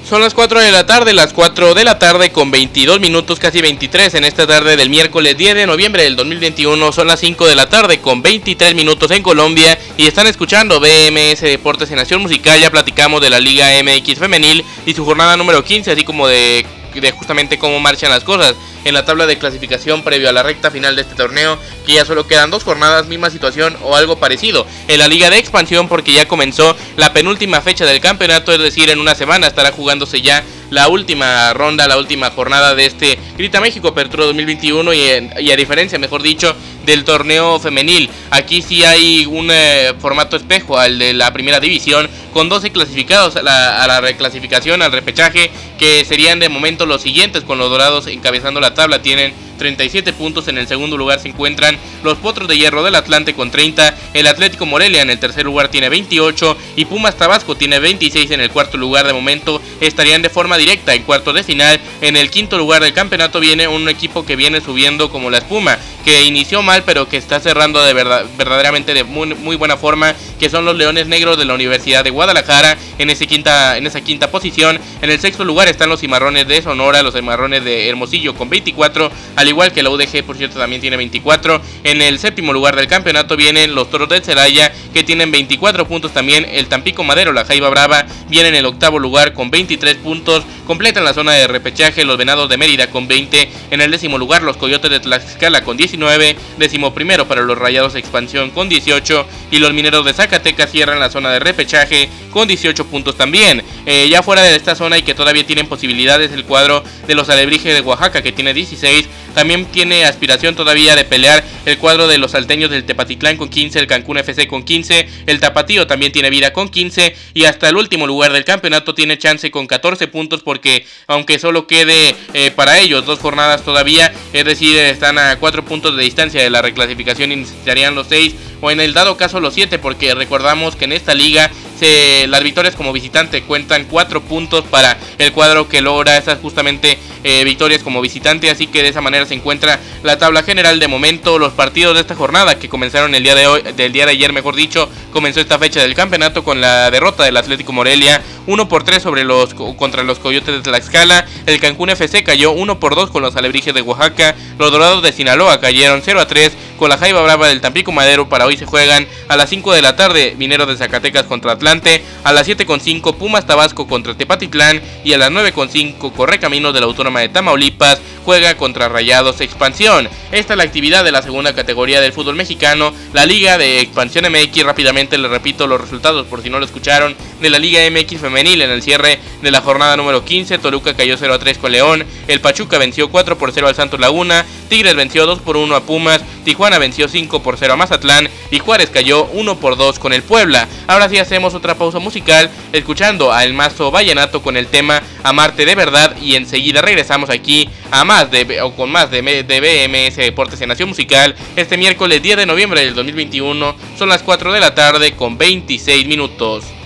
Son 0.10 0.22
las 0.22 0.34
4 0.34 0.60
de 0.60 0.72
la 0.72 0.88
tarde, 0.88 1.14
las 1.14 1.34
4 1.34 1.76
de 1.76 1.84
la 1.84 2.00
tarde 2.00 2.32
con 2.32 2.50
22 2.50 3.00
minutos, 3.00 3.38
casi 3.38 3.62
23 3.62 4.16
en 4.16 4.24
esta 4.24 4.48
tarde 4.48 4.76
del 4.76 4.90
miércoles 4.90 5.38
10 5.38 5.54
de 5.54 5.68
noviembre 5.68 6.02
del 6.02 6.16
2021. 6.16 6.92
Son 6.92 7.06
las 7.06 7.20
5 7.20 7.46
de 7.46 7.56
la 7.56 7.70
tarde 7.70 8.00
con 8.00 8.24
23 8.24 8.74
minutos 8.74 9.12
en 9.12 9.22
Colombia 9.22 9.78
y 9.98 10.08
están 10.08 10.26
escuchando 10.26 10.80
BMS 10.80 11.42
Deportes 11.42 11.92
en 11.92 11.98
Nación 11.98 12.24
Musical. 12.24 12.60
Ya 12.60 12.72
platicamos 12.72 13.22
de 13.22 13.30
la 13.30 13.40
Liga 13.40 13.68
MX 13.84 14.18
Femenil 14.18 14.66
y 14.88 14.96
su 14.96 15.06
jornada 15.06 15.38
número 15.38 15.64
15, 15.64 15.92
así 15.92 16.04
como 16.04 16.28
de 16.28 16.66
de 16.96 17.12
justamente 17.12 17.60
cómo 17.60 17.80
marchan 17.80 18.10
las 18.10 18.24
cosas 18.24 18.56
en 18.86 18.94
la 18.94 19.06
tabla 19.06 19.26
de 19.26 19.38
clasificación 19.38 20.04
previo 20.04 20.30
a 20.30 20.34
la 20.34 20.44
recta 20.44 20.72
final 20.72 20.96
de 20.96 21.04
este 21.04 21.16
torneo, 21.16 21.58
que 21.86 21.94
ya 21.94 22.06
solo 22.06 22.28
quedan 22.28 22.52
dos 22.52 22.64
jornadas, 22.64 23.08
misma 23.08 23.30
situación 23.30 23.78
o 23.84 23.96
algo 23.96 24.18
parecido. 24.18 24.66
En 24.88 25.00
la 25.00 25.08
liga 25.08 25.30
de 25.30 25.38
expansión 25.38 25.88
porque 25.88 26.14
ya 26.14 26.28
comenzó 26.28 26.76
la 26.98 27.14
penúltima 27.14 27.62
fecha 27.62 27.86
del 27.86 28.00
campeonato, 28.00 28.52
es 28.52 28.60
decir, 28.60 28.90
en 28.90 29.00
una 29.00 29.16
semana 29.16 29.48
estará 29.48 29.72
jugándose 29.72 30.22
ya 30.22 30.44
la 30.70 30.88
última 30.88 31.54
ronda, 31.54 31.88
la 31.88 31.98
última 31.98 32.30
jornada 32.32 32.76
de 32.76 32.86
este 32.86 33.18
Grita 33.38 33.60
México 33.60 33.90
Apertura 33.90 34.26
2021 34.26 34.94
y, 34.94 35.52
a 35.52 35.56
diferencia, 35.56 35.98
mejor 35.98 36.22
dicho, 36.22 36.56
del 36.86 37.04
torneo 37.04 37.60
femenil. 37.60 38.10
Aquí 38.32 38.62
sí 38.62 38.84
hay 38.84 39.26
un 39.26 39.50
eh, 39.52 39.94
formato 40.00 40.36
espejo 40.36 40.78
al 40.78 41.00
de 41.00 41.14
la 41.14 41.34
primera 41.34 41.60
división 41.60 42.10
con 42.34 42.50
12 42.50 42.72
clasificados 42.72 43.36
a 43.36 43.42
la, 43.42 43.84
a 43.84 43.88
la, 43.88 44.02
reclasificación, 44.02 44.82
al 44.82 44.92
repechaje, 44.92 45.50
que 45.78 46.06
serían 46.06 46.40
de 46.40 46.50
momento 46.50 46.86
los 46.86 47.02
siguientes 47.02 47.44
con 47.44 47.58
los 47.58 47.70
dorados 47.70 48.08
encabezando 48.08 48.60
la 48.60 48.69
tabla. 48.74 49.02
Tienen 49.02 49.34
37 49.60 50.14
puntos. 50.14 50.48
En 50.48 50.58
el 50.58 50.68
segundo 50.68 50.98
lugar 50.98 51.20
se 51.20 51.28
encuentran 51.28 51.78
los 52.04 52.18
Potros 52.18 52.48
de 52.48 52.58
Hierro 52.58 52.82
del 52.82 52.96
Atlante 52.96 53.36
con 53.36 53.52
30. 53.52 53.94
El 54.16 54.26
Atlético 54.26 54.66
Morelia 54.66 55.04
en 55.04 55.12
el 55.12 55.20
tercer 55.20 55.46
lugar 55.46 55.68
tiene 55.68 55.90
28 55.90 56.58
y 56.76 56.86
Pumas 56.86 57.16
Tabasco 57.16 57.56
tiene 57.56 57.78
26 57.78 58.32
en 58.32 58.42
el 58.42 58.50
cuarto 58.50 58.78
lugar. 58.78 59.06
De 59.06 59.14
momento 59.14 59.62
estarían 59.80 60.24
de 60.24 60.30
forma 60.30 60.58
directa 60.58 60.96
en 60.96 61.04
cuarto 61.04 61.32
de 61.34 61.44
final. 61.44 61.80
En 62.02 62.16
el 62.16 62.32
quinto 62.32 62.58
lugar 62.58 62.82
del 62.82 62.94
campeonato 62.94 63.40
viene 63.40 63.68
un 63.68 63.88
equipo 63.88 64.26
que 64.26 64.36
viene 64.36 64.62
subiendo 64.62 65.12
como 65.12 65.30
la 65.30 65.38
espuma, 65.38 65.78
que 66.06 66.24
inició 66.24 66.64
mal 66.64 66.84
pero 66.84 67.08
que 67.08 67.18
está 67.18 67.40
cerrando 67.40 67.84
de 67.84 67.94
verdad, 67.94 68.26
verdaderamente 68.38 68.94
de 68.94 69.04
muy, 69.04 69.36
muy 69.36 69.56
buena 69.56 69.78
forma, 69.78 70.16
que 70.40 70.50
son 70.50 70.66
los 70.66 70.76
Leones 70.76 71.08
Negros 71.08 71.38
de 71.38 71.46
la 71.46 71.54
Universidad 71.54 72.04
de 72.04 72.10
Guadalajara 72.10 72.78
en, 72.98 73.10
ese 73.10 73.28
quinta, 73.28 73.78
en 73.78 73.86
esa 73.86 74.02
quinta 74.02 74.32
posición. 74.32 74.80
En 75.02 75.10
el 75.10 75.20
sexto 75.20 75.44
lugar 75.44 75.68
están 75.68 75.90
los 75.90 76.00
Cimarrones 76.00 76.48
de 76.48 76.62
Sonora, 76.62 77.04
los 77.04 77.14
Cimarrones 77.14 77.64
de 77.64 77.90
Hermosillo 77.90 78.34
con 78.36 78.50
24, 78.50 79.12
al 79.36 79.49
igual 79.50 79.72
que 79.72 79.84
la 79.84 79.90
UDG, 79.90 80.24
por 80.24 80.38
cierto, 80.38 80.60
también 80.60 80.82
tiene 80.82 80.98
24. 80.98 81.62
En 81.84 82.02
el 82.02 82.20
séptimo 82.20 82.54
lugar 82.54 82.76
del 82.76 82.88
campeonato 82.88 83.36
vienen 83.36 83.76
los 83.76 83.90
Toros 83.90 84.10
de 84.10 84.22
Celaya, 84.22 84.72
que 84.94 85.04
tienen 85.04 85.32
24 85.32 85.88
puntos 85.88 86.14
también. 86.14 86.46
El 86.50 86.68
Tampico 86.68 87.04
Madero, 87.04 87.34
la 87.34 87.46
Jaiba 87.46 87.70
Brava, 87.70 88.06
viene 88.30 88.50
en 88.50 88.56
el 88.56 88.66
octavo 88.66 89.00
lugar 89.00 89.34
con 89.34 89.52
23 89.52 89.96
puntos. 89.98 90.44
Completan 90.66 91.04
la 91.04 91.14
zona 91.14 91.34
de 91.34 91.48
repechaje 91.48 92.06
los 92.06 92.18
Venados 92.18 92.48
de 92.50 92.58
Mérida 92.58 92.88
con 92.92 93.08
20. 93.08 93.50
En 93.72 93.82
el 93.82 93.92
décimo 93.92 94.18
lugar 94.18 94.44
los 94.44 94.58
Coyotes 94.58 94.92
de 94.92 95.00
Tlaxcala 95.00 95.64
con 95.64 95.78
19. 95.78 96.36
Décimo 96.58 96.94
primero 96.94 97.28
para 97.28 97.42
los 97.42 97.58
Rayados 97.58 97.96
Expansión 97.96 98.52
con 98.52 98.70
18. 98.70 99.26
Y 99.52 99.60
los 99.60 99.74
Mineros 99.74 100.06
de 100.06 100.14
Zacatecas 100.14 100.72
cierran 100.72 101.00
la 101.00 101.10
zona 101.10 101.32
de 101.32 101.40
repechaje 101.40 102.10
con 102.32 102.48
18 102.48 102.86
puntos 102.86 103.16
también. 103.16 103.64
Eh, 103.86 104.08
ya 104.10 104.22
fuera 104.22 104.44
de 104.44 104.56
esta 104.56 104.76
zona 104.76 104.98
y 104.98 105.02
que 105.02 105.16
todavía 105.16 105.46
tienen 105.46 105.68
posibilidades 105.68 106.32
el 106.32 106.46
cuadro 106.46 106.84
de 107.08 107.16
los 107.16 107.30
Alebrijes 107.30 107.74
de 107.74 107.82
Oaxaca 107.82 108.22
que 108.22 108.32
tiene 108.32 108.54
16. 108.54 109.08
También 109.40 109.68
tiene 109.68 110.04
aspiración 110.04 110.54
todavía 110.54 110.98
de 110.98 111.06
pelear 111.06 111.46
el 111.66 111.78
cuadro 111.78 112.10
de 112.10 112.18
los 112.18 112.32
salteños 112.32 112.70
del 112.70 112.84
Tepatitlán 112.84 113.38
con 113.38 113.48
15, 113.48 113.80
el 113.80 113.88
Cancún 113.88 114.18
FC 114.18 114.50
con 114.50 114.64
15, 114.64 115.08
el 115.28 115.40
Tapatío 115.40 115.88
también 115.88 116.12
tiene 116.12 116.30
vida 116.30 116.52
con 116.52 116.68
15 116.68 117.16
y 117.34 117.46
hasta 117.46 117.70
el 117.70 117.78
último 117.78 118.06
lugar 118.06 118.34
del 118.34 118.44
campeonato 118.44 118.94
tiene 118.94 119.18
chance 119.18 119.50
con 119.50 119.66
14 119.66 120.10
puntos 120.10 120.44
porque 120.44 120.86
aunque 121.08 121.40
solo 121.40 121.68
quede 121.68 122.18
eh, 122.34 122.52
para 122.52 122.80
ellos 122.80 123.06
dos 123.06 123.20
jornadas 123.20 123.64
todavía, 123.64 124.12
es 124.34 124.44
decir, 124.44 124.76
están 124.78 125.18
a 125.18 125.38
4 125.38 125.64
puntos 125.64 125.96
de 125.96 126.04
distancia 126.04 126.44
de 126.44 126.50
la 126.50 126.62
reclasificación 126.62 127.32
y 127.32 127.38
necesitarían 127.38 127.96
los 127.96 128.08
6 128.08 128.36
o 128.60 128.72
en 128.72 128.82
el 128.82 128.94
dado 128.94 129.16
caso 129.16 129.40
los 129.40 129.54
7 129.54 129.80
porque 129.80 130.14
recordamos 130.16 130.76
que 130.76 130.84
en 130.84 130.92
esta 130.92 131.14
liga 131.14 131.50
se, 131.80 132.28
las 132.28 132.44
victorias 132.44 132.76
como 132.76 132.92
visitante 132.92 133.44
cuentan 133.44 133.86
4 133.86 134.22
puntos 134.22 134.66
para 134.66 134.98
el 135.18 135.32
cuadro 135.32 135.70
que 135.70 135.80
logra 135.80 136.18
esas 136.18 136.40
justamente 136.40 137.00
eh, 137.24 137.44
victorias 137.44 137.84
como 137.84 138.02
visitante 138.02 138.50
así 138.50 138.68
que 138.68 138.84
de 138.84 138.90
esa 138.90 139.02
manera 139.02 139.26
se 139.26 139.34
encuentra 139.34 139.80
la 140.04 140.18
tabla 140.18 140.44
general 140.44 140.80
de 140.80 140.88
momento 140.88 141.40
los 141.40 141.54
partidos 141.54 141.96
de 141.96 142.02
esta 142.02 142.16
jornada 142.16 142.58
que 142.58 142.70
comenzaron 142.70 143.16
el 143.16 143.24
día 143.24 143.36
de 143.36 143.48
hoy 143.48 143.62
del 143.76 143.92
día 143.92 144.06
de 144.06 144.12
ayer 144.12 144.34
mejor 144.34 144.56
dicho 144.56 144.90
comenzó 145.12 145.40
esta 145.40 145.60
fecha 145.60 145.82
del 145.82 145.96
campeonato 145.96 146.44
con 146.44 146.62
la 146.62 146.92
derrota 146.92 147.24
del 147.24 147.38
Atlético 147.38 147.74
Morelia 147.74 148.22
1 148.48 148.70
por 148.70 148.84
3 148.84 149.02
sobre 149.02 149.24
los 149.24 149.54
contra 149.54 150.04
los 150.04 150.20
Coyotes 150.20 150.56
de 150.56 150.62
Tlaxcala 150.62 151.26
el 151.46 151.60
Cancún 151.60 151.90
FC 151.90 152.24
cayó 152.24 152.52
1 152.52 152.80
por 152.80 152.96
2 152.96 153.12
con 153.12 153.22
los 153.22 153.36
Alebrijes 153.36 153.74
de 153.74 153.82
Oaxaca 153.82 154.36
los 154.58 154.72
Dorados 154.72 155.04
de 155.04 155.12
Sinaloa 155.12 155.60
cayeron 155.60 156.02
0 156.04 156.22
a 156.22 156.28
3 156.28 156.54
con 156.80 156.90
la 156.90 156.98
Jaiba 156.98 157.22
Brava 157.22 157.50
del 157.50 157.60
Tampico 157.60 157.92
Madero 157.92 158.30
para 158.30 158.46
hoy 158.46 158.56
se 158.56 158.66
juegan 158.66 159.06
a 159.28 159.36
las 159.36 159.50
5 159.50 159.74
de 159.74 159.82
la 159.82 159.96
tarde 159.98 160.36
Mineros 160.38 160.68
de 160.68 160.78
Zacatecas 160.78 161.26
contra 161.26 161.52
Atlante, 161.52 162.04
a 162.24 162.32
las 162.32 162.48
7.5 162.48 163.16
Pumas 163.16 163.46
Tabasco 163.46 163.86
contra 163.86 164.16
Tepatitlán 164.16 164.82
y 165.04 165.14
a 165.14 165.18
las 165.18 165.30
9.5 165.30 166.14
Correcaminos 166.14 166.74
de 166.74 166.80
la 166.80 166.86
Autónoma 166.86 167.09
de 167.18 167.30
Tamaulipas 167.30 168.00
juega 168.24 168.56
contra 168.58 168.90
Rayados 168.90 169.42
Expansión. 169.42 170.08
Esta 170.32 170.54
es 170.54 170.58
la 170.58 170.64
actividad 170.64 171.04
de 171.04 171.12
la 171.12 171.24
segunda 171.24 171.56
categoría 171.56 172.00
del 172.00 172.14
fútbol 172.14 172.36
mexicano, 172.36 172.94
la 173.12 173.26
Liga 173.26 173.58
de 173.58 173.80
Expansión 173.80 174.32
MX. 174.32 174.64
Rápidamente 174.64 175.18
les 175.18 175.32
repito 175.32 175.66
los 175.66 175.82
resultados 175.82 176.28
por 176.28 176.44
si 176.44 176.52
no 176.52 176.60
lo 176.60 176.66
escucharon 176.66 177.16
de 177.42 177.50
la 177.50 177.58
Liga 177.58 177.82
MX 177.90 178.22
femenil 178.22 178.62
en 178.62 178.70
el 178.70 178.84
cierre 178.84 179.20
de 179.42 179.50
la 179.50 179.62
jornada 179.62 179.98
número 179.98 180.24
15. 180.24 180.60
Toluca 180.60 180.94
cayó 180.94 181.18
0 181.18 181.34
a 181.34 181.40
3 181.40 181.58
con 181.58 181.72
León, 181.72 182.06
el 182.28 182.40
Pachuca 182.40 182.78
venció 182.78 183.10
4 183.10 183.36
por 183.40 183.52
0 183.52 183.68
al 183.68 183.74
Santos 183.74 184.00
Laguna, 184.00 184.46
Tigres 184.70 184.96
venció 184.96 185.26
2 185.26 185.40
por 185.40 185.58
1 185.58 185.76
a 185.76 185.82
Pumas, 185.82 186.22
Tijuana 186.46 186.78
venció 186.78 187.08
5 187.08 187.42
por 187.42 187.58
0 187.58 187.74
a 187.74 187.78
Mazatlán 187.78 188.30
y 188.52 188.60
Juárez 188.60 188.92
cayó 188.92 189.26
1 189.34 189.60
por 189.60 189.76
2 189.76 189.98
con 189.98 190.14
el 190.14 190.22
Puebla. 190.22 190.68
Ahora 190.86 191.10
sí 191.10 191.18
hacemos 191.18 191.56
otra 191.56 191.76
pausa 191.76 191.98
musical 191.98 192.52
escuchando 192.74 193.34
a 193.34 193.44
El 193.44 193.56
Mazo 193.56 193.90
Vallenato 193.90 194.44
con 194.44 194.56
el 194.56 194.68
tema 194.68 195.02
Amarte 195.24 195.66
de 195.66 195.74
verdad 195.74 196.16
y 196.22 196.36
enseguida 196.36 196.82
regresamos 196.82 196.99
aquí 197.30 197.70
a 197.92 198.04
más 198.04 198.30
de 198.30 198.62
o 198.62 198.76
con 198.76 198.92
más 198.92 199.10
de, 199.10 199.22
de 199.22 199.60
BMS 199.60 200.18
Deportes 200.18 200.62
en 200.62 200.70
Nación 200.70 200.90
Musical 200.90 201.36
este 201.56 201.78
miércoles 201.78 202.22
10 202.22 202.38
de 202.38 202.46
noviembre 202.46 202.82
del 202.82 202.94
2021 202.94 203.76
son 203.98 204.10
las 204.10 204.24
4 204.24 204.52
de 204.52 204.60
la 204.60 204.76
tarde 204.76 205.14
con 205.14 205.38
26 205.38 206.08
minutos. 206.08 206.79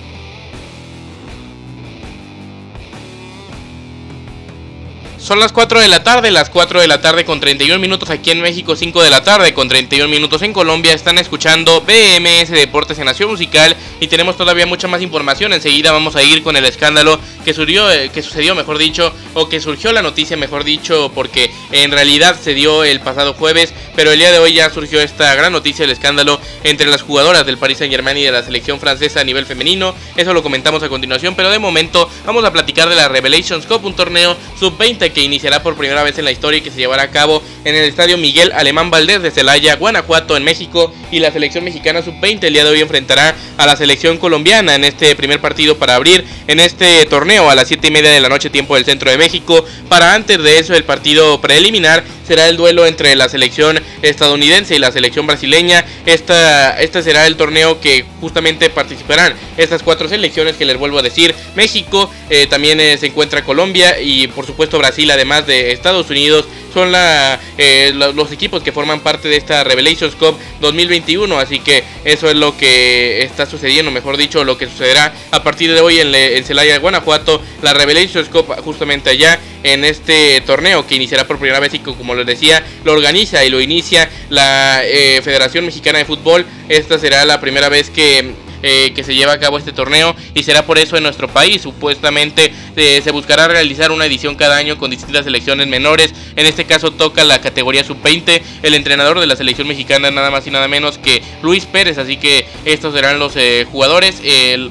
Son 5.24 5.40
las 5.40 5.54
4 5.54 5.80
de 5.80 5.88
la 5.88 6.04
tarde, 6.04 6.32
las 6.32 6.50
4 6.50 6.82
de 6.82 6.88
la 6.88 7.00
tarde 7.00 7.24
con 7.24 7.40
31 7.40 7.80
minutos 7.80 8.10
aquí 8.10 8.32
en 8.32 8.42
México, 8.42 8.76
5 8.76 9.02
de 9.02 9.10
la 9.10 9.24
tarde 9.24 9.54
con 9.54 9.70
31 9.70 10.10
minutos 10.10 10.42
en 10.42 10.52
Colombia. 10.52 10.92
Están 10.92 11.18
escuchando 11.18 11.80
BMS 11.80 12.50
Deportes 12.50 13.00
en 13.00 13.06
Nación 13.06 13.30
Musical 13.30 13.74
y 14.02 14.08
tenemos 14.08 14.36
todavía 14.36 14.66
mucha 14.66 14.90
más 14.90 15.02
información. 15.02 15.54
Enseguida 15.54 15.94
vamos 15.94 16.18
a 16.18 16.24
ir 16.24 16.44
con 16.44 16.58
el 16.58 16.66
escándalo 16.66 17.22
que, 17.46 17.54
surgió, 17.54 17.90
eh, 17.90 18.10
que 18.14 18.22
sucedió, 18.22 18.54
mejor 18.54 18.78
dicho, 18.78 19.14
o 19.34 19.48
que 19.48 19.62
surgió 19.62 19.94
la 19.94 20.02
noticia, 20.02 20.36
mejor 20.36 20.66
dicho, 20.66 21.10
porque 21.16 21.50
en 21.72 21.92
realidad 21.92 22.38
se 22.38 22.54
dio 22.54 22.84
el 22.84 23.00
pasado 23.00 23.34
jueves, 23.34 23.74
pero 23.96 24.12
el 24.12 24.20
día 24.20 24.32
de 24.32 24.40
hoy 24.40 24.54
ya 24.54 24.70
surgió 24.70 25.02
esta 25.02 25.34
gran 25.36 25.52
noticia, 25.52 25.86
el 25.86 25.92
escándalo 25.92 26.40
entre 26.64 26.88
las 26.88 27.02
jugadoras 27.02 27.46
del 27.46 27.58
Paris 27.58 27.78
Saint 27.78 27.92
Germain 27.92 28.18
y 28.18 28.24
de 28.24 28.32
la 28.32 28.44
selección 28.44 28.80
francesa 28.80 29.22
a 29.22 29.24
nivel 29.24 29.46
femenino. 29.46 29.96
Eso 30.16 30.34
lo 30.34 30.44
comentamos 30.44 30.84
a 30.84 30.90
continuación, 30.90 31.36
pero 31.36 31.50
de 31.50 31.60
momento 31.60 32.10
vamos 32.26 32.44
a 32.46 32.52
platicar 32.52 32.90
de 32.90 32.96
la 32.96 33.08
Revelations 33.08 33.66
Cup, 33.66 33.86
un 33.86 33.96
torneo 33.96 34.36
sub-20 34.60 35.12
que 35.12 35.22
iniciará 35.22 35.62
por 35.62 35.76
primera 35.76 36.04
vez 36.04 36.18
en 36.18 36.26
la 36.26 36.32
historia 36.32 36.60
y 36.60 36.62
que 36.62 36.72
se 36.72 36.78
llevará 36.78 37.04
a 37.04 37.12
cabo 37.12 37.44
en 37.66 37.76
el 37.76 37.86
estadio 37.86 38.18
Miguel 38.18 38.52
Alemán 38.54 38.90
Valdés 38.90 39.22
de 39.22 39.32
Celaya, 39.32 39.76
Guanajuato, 39.76 40.38
en 40.38 40.44
México. 40.44 40.94
Y 41.12 41.20
la 41.20 41.32
selección 41.32 41.64
mexicana 41.64 42.02
sub-20 42.02 42.44
el 42.44 42.54
día 42.54 42.64
de 42.64 42.72
hoy 42.72 42.82
enfrentará 42.82 43.36
a 43.58 43.66
la 43.66 43.76
selección 43.76 44.18
colombiana 44.18 44.76
en 44.76 44.84
este 44.84 45.16
primer 45.16 45.40
partido 45.40 45.78
para 45.78 45.96
abrir 45.96 46.26
en 46.48 46.60
este 46.60 47.06
torneo 47.06 47.50
a 47.50 47.56
las 47.56 47.68
7 47.68 47.88
y 47.88 47.92
media 47.92 48.12
de 48.12 48.20
la 48.20 48.30
noche, 48.30 48.50
tiempo 48.50 48.76
del 48.76 48.86
centro 48.86 49.12
de 49.12 49.18
México. 49.18 49.64
Para 49.90 50.14
antes 50.14 50.42
de 50.42 50.60
eso, 50.60 50.74
el 50.74 50.84
partido 50.84 51.40
preliminar 51.42 52.04
será 52.28 52.48
el 52.48 52.58
duelo 52.58 52.86
entre 52.86 53.16
la 53.16 53.30
selección 53.30 53.80
estadounidense 54.02 54.76
y 54.76 54.80
la 54.80 54.92
selección 54.92 55.28
brasileña. 55.28 55.86
Esta, 56.06 56.80
este 56.82 57.02
será 57.04 57.28
el 57.28 57.36
torneo 57.36 57.80
que 57.80 58.06
justamente 58.22 58.70
participarán 58.70 59.34
estas 59.58 59.84
cuatro 59.84 60.08
selecciones 60.08 60.56
que 60.56 60.66
les 60.66 60.78
vuelvo 60.78 61.00
a 61.00 61.02
decir. 61.02 61.34
México, 61.56 62.10
eh, 62.30 62.48
también 62.48 62.80
eh, 62.80 62.98
se 62.98 63.08
encuentra 63.08 63.44
Colombia 63.44 64.00
y 64.02 64.28
por 64.28 64.46
supuesto 64.46 64.78
Brasil, 64.78 65.10
además 65.12 65.48
de 65.48 65.72
Estados 65.72 66.10
Unidos 66.10 66.46
son 66.74 66.92
la, 66.92 67.40
eh, 67.58 67.92
los 67.94 68.32
equipos 68.32 68.64
que 68.64 68.72
forman 68.72 69.02
parte 69.02 69.28
de 69.28 69.38
esta 69.38 69.64
Revelations 69.64 70.16
Cup 70.16 70.38
2021. 70.62 71.40
Así 71.40 71.60
que 71.60 71.84
eso 72.04 72.30
es 72.30 72.36
lo 72.36 72.58
que 72.58 73.24
está 73.24 73.46
sucediendo, 73.46 73.92
mejor 73.92 74.18
dicho, 74.18 74.44
lo 74.44 74.58
que 74.58 74.68
sucederá 74.68 75.14
a 75.32 75.44
partir 75.44 75.74
de 75.74 75.82
hoy 75.82 76.00
en, 76.00 76.14
en 76.14 76.44
Celaya, 76.44 76.80
Guanajuato. 76.80 77.42
La 77.62 77.74
Revelations 77.74 78.30
Cup 78.30 78.48
justamente 78.64 79.10
allá 79.10 79.40
en 79.64 79.86
este 79.86 80.42
torneo 80.42 80.86
que 80.86 80.96
iniciará 80.96 81.26
por 81.26 81.40
primera 81.40 81.60
vez 81.60 81.74
y 81.74 81.80
como 81.80 82.16
les 82.16 82.26
decía, 82.26 82.64
lo 82.84 82.94
organiza 82.94 83.44
y 83.44 83.50
lo 83.50 83.62
inicia 83.62 84.10
la 84.30 84.82
eh, 84.84 85.22
Federación 85.24 85.66
Mexicana 85.66 86.00
de 86.00 86.06
Fútbol. 86.06 86.46
Esta 86.70 87.00
será 87.00 87.26
la 87.26 87.40
primera 87.40 87.70
vez 87.70 87.90
que 87.90 88.34
eh, 88.64 88.94
que 88.96 89.04
se 89.04 89.14
lleva 89.14 89.34
a 89.34 89.40
cabo 89.40 89.58
este 89.58 89.74
torneo 89.74 90.16
y 90.34 90.44
será 90.44 90.66
por 90.66 90.78
eso 90.80 90.98
en 90.98 91.04
nuestro 91.04 91.28
país. 91.28 91.62
Supuestamente 91.62 92.54
eh, 92.76 93.02
se 93.04 93.12
buscará 93.12 93.48
realizar 93.48 93.92
una 93.92 94.06
edición 94.06 94.36
cada 94.36 94.56
año 94.56 94.78
con 94.78 94.90
distintas 94.90 95.26
selecciones 95.26 95.68
menores. 95.68 96.14
En 96.36 96.46
este 96.46 96.66
caso 96.66 96.92
toca 96.92 97.24
la 97.24 97.42
categoría 97.42 97.84
sub-20. 97.84 98.42
El 98.64 98.74
entrenador 98.74 99.20
de 99.20 99.28
la 99.28 99.36
selección 99.36 99.68
mexicana 99.68 100.12
nada 100.12 100.32
más 100.32 100.48
y 100.48 100.52
nada 100.52 100.68
menos 100.68 100.98
que 100.98 101.22
Luis 101.42 101.66
Pérez. 101.66 101.98
Así 101.98 102.18
que 102.18 102.46
estos 102.66 102.94
serán 102.94 103.20
los 103.20 103.36
eh, 103.36 103.68
jugadores. 103.72 104.22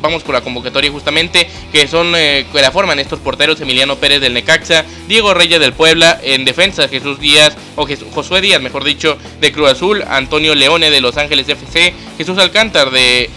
vamos 0.00 0.24
con 0.24 0.34
la 0.34 0.40
convocatoria 0.40 0.90
justamente 0.90 1.48
que 1.70 1.86
son 1.86 2.12
que 2.12 2.46
la 2.54 2.70
forman 2.70 2.98
estos 2.98 3.20
porteros 3.20 3.60
Emiliano 3.60 3.96
Pérez 3.96 4.20
del 4.20 4.34
Necaxa, 4.34 4.84
Diego 5.06 5.34
Reyes 5.34 5.60
del 5.60 5.72
Puebla, 5.72 6.18
en 6.22 6.44
defensa 6.44 6.88
Jesús 6.88 7.20
Díaz 7.20 7.56
o 7.76 7.86
Josué 8.14 8.40
Díaz, 8.40 8.60
mejor 8.60 8.84
dicho, 8.84 9.18
de 9.40 9.52
Cruz 9.52 9.70
Azul, 9.70 10.04
Antonio 10.08 10.54
Leone 10.54 10.90
de 10.90 11.00
Los 11.00 11.16
Ángeles 11.16 11.48
FC, 11.48 11.94
Jesús 12.18 12.38
Alcántar 12.38 12.90
de 12.90 13.30